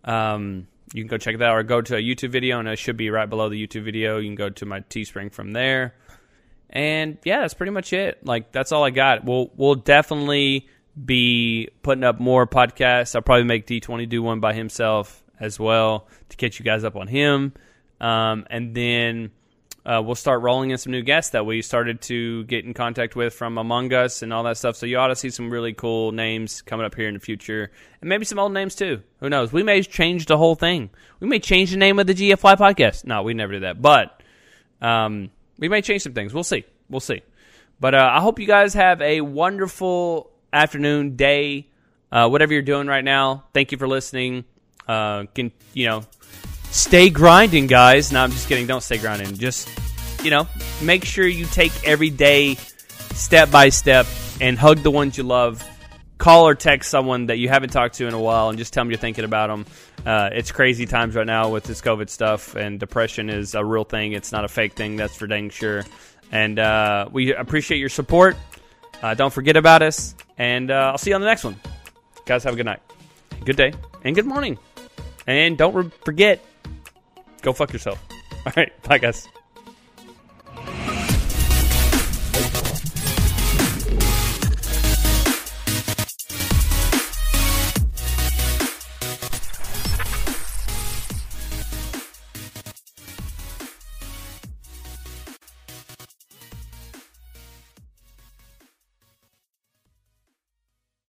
[0.05, 2.78] Um, you can go check that out or go to a YouTube video, and it
[2.78, 4.18] should be right below the YouTube video.
[4.18, 5.94] You can go to my Teespring from there.
[6.70, 8.24] And yeah, that's pretty much it.
[8.24, 9.24] Like that's all I got.
[9.24, 10.68] We'll we'll definitely
[11.05, 13.14] be putting up more podcasts.
[13.14, 16.96] I'll probably make D20 do one by himself as well to catch you guys up
[16.96, 17.53] on him.
[18.01, 19.30] Um, and then
[19.88, 23.16] uh, we'll start rolling in some new guests that we started to get in contact
[23.16, 24.76] with from Among Us and all that stuff.
[24.76, 27.70] So you ought to see some really cool names coming up here in the future,
[28.01, 29.03] and maybe some old names too.
[29.20, 29.53] Who knows?
[29.53, 30.90] We may change the whole thing.
[31.20, 33.05] We may change the name of the GFY podcast.
[33.05, 34.22] No, we never did that, but
[34.82, 36.34] um, we may change some things.
[36.34, 36.64] We'll see.
[36.90, 37.22] We'll see.
[37.80, 41.68] But uh, I hope you guys have a wonderful afternoon, day,
[42.11, 43.44] uh, whatever you're doing right now.
[43.53, 44.44] Thank you for listening.
[44.86, 46.05] Uh, can you know?
[46.70, 48.12] Stay grinding, guys.
[48.12, 48.66] No, I'm just kidding.
[48.66, 49.34] Don't stay grinding.
[49.36, 49.68] Just
[50.22, 50.46] you know,
[50.82, 52.57] make sure you take every day
[53.14, 54.07] step by step
[54.40, 55.64] and hug the ones you love.
[56.18, 58.82] Call or text someone that you haven't talked to in a while and just tell
[58.82, 59.66] them you're thinking about them.
[60.05, 63.84] Uh, it's crazy times right now with this COVID stuff, and depression is a real
[63.84, 64.12] thing.
[64.12, 65.84] It's not a fake thing, that's for dang sure.
[66.32, 68.36] And uh, we appreciate your support.
[69.03, 71.57] Uh, don't forget about us, and uh, I'll see you on the next one.
[72.26, 72.80] Guys, have a good night,
[73.44, 73.72] good day,
[74.05, 74.59] and good morning.
[75.26, 76.44] And don't re- forget,
[77.42, 78.03] go fuck yourself.
[78.46, 79.28] All right, bye, guys.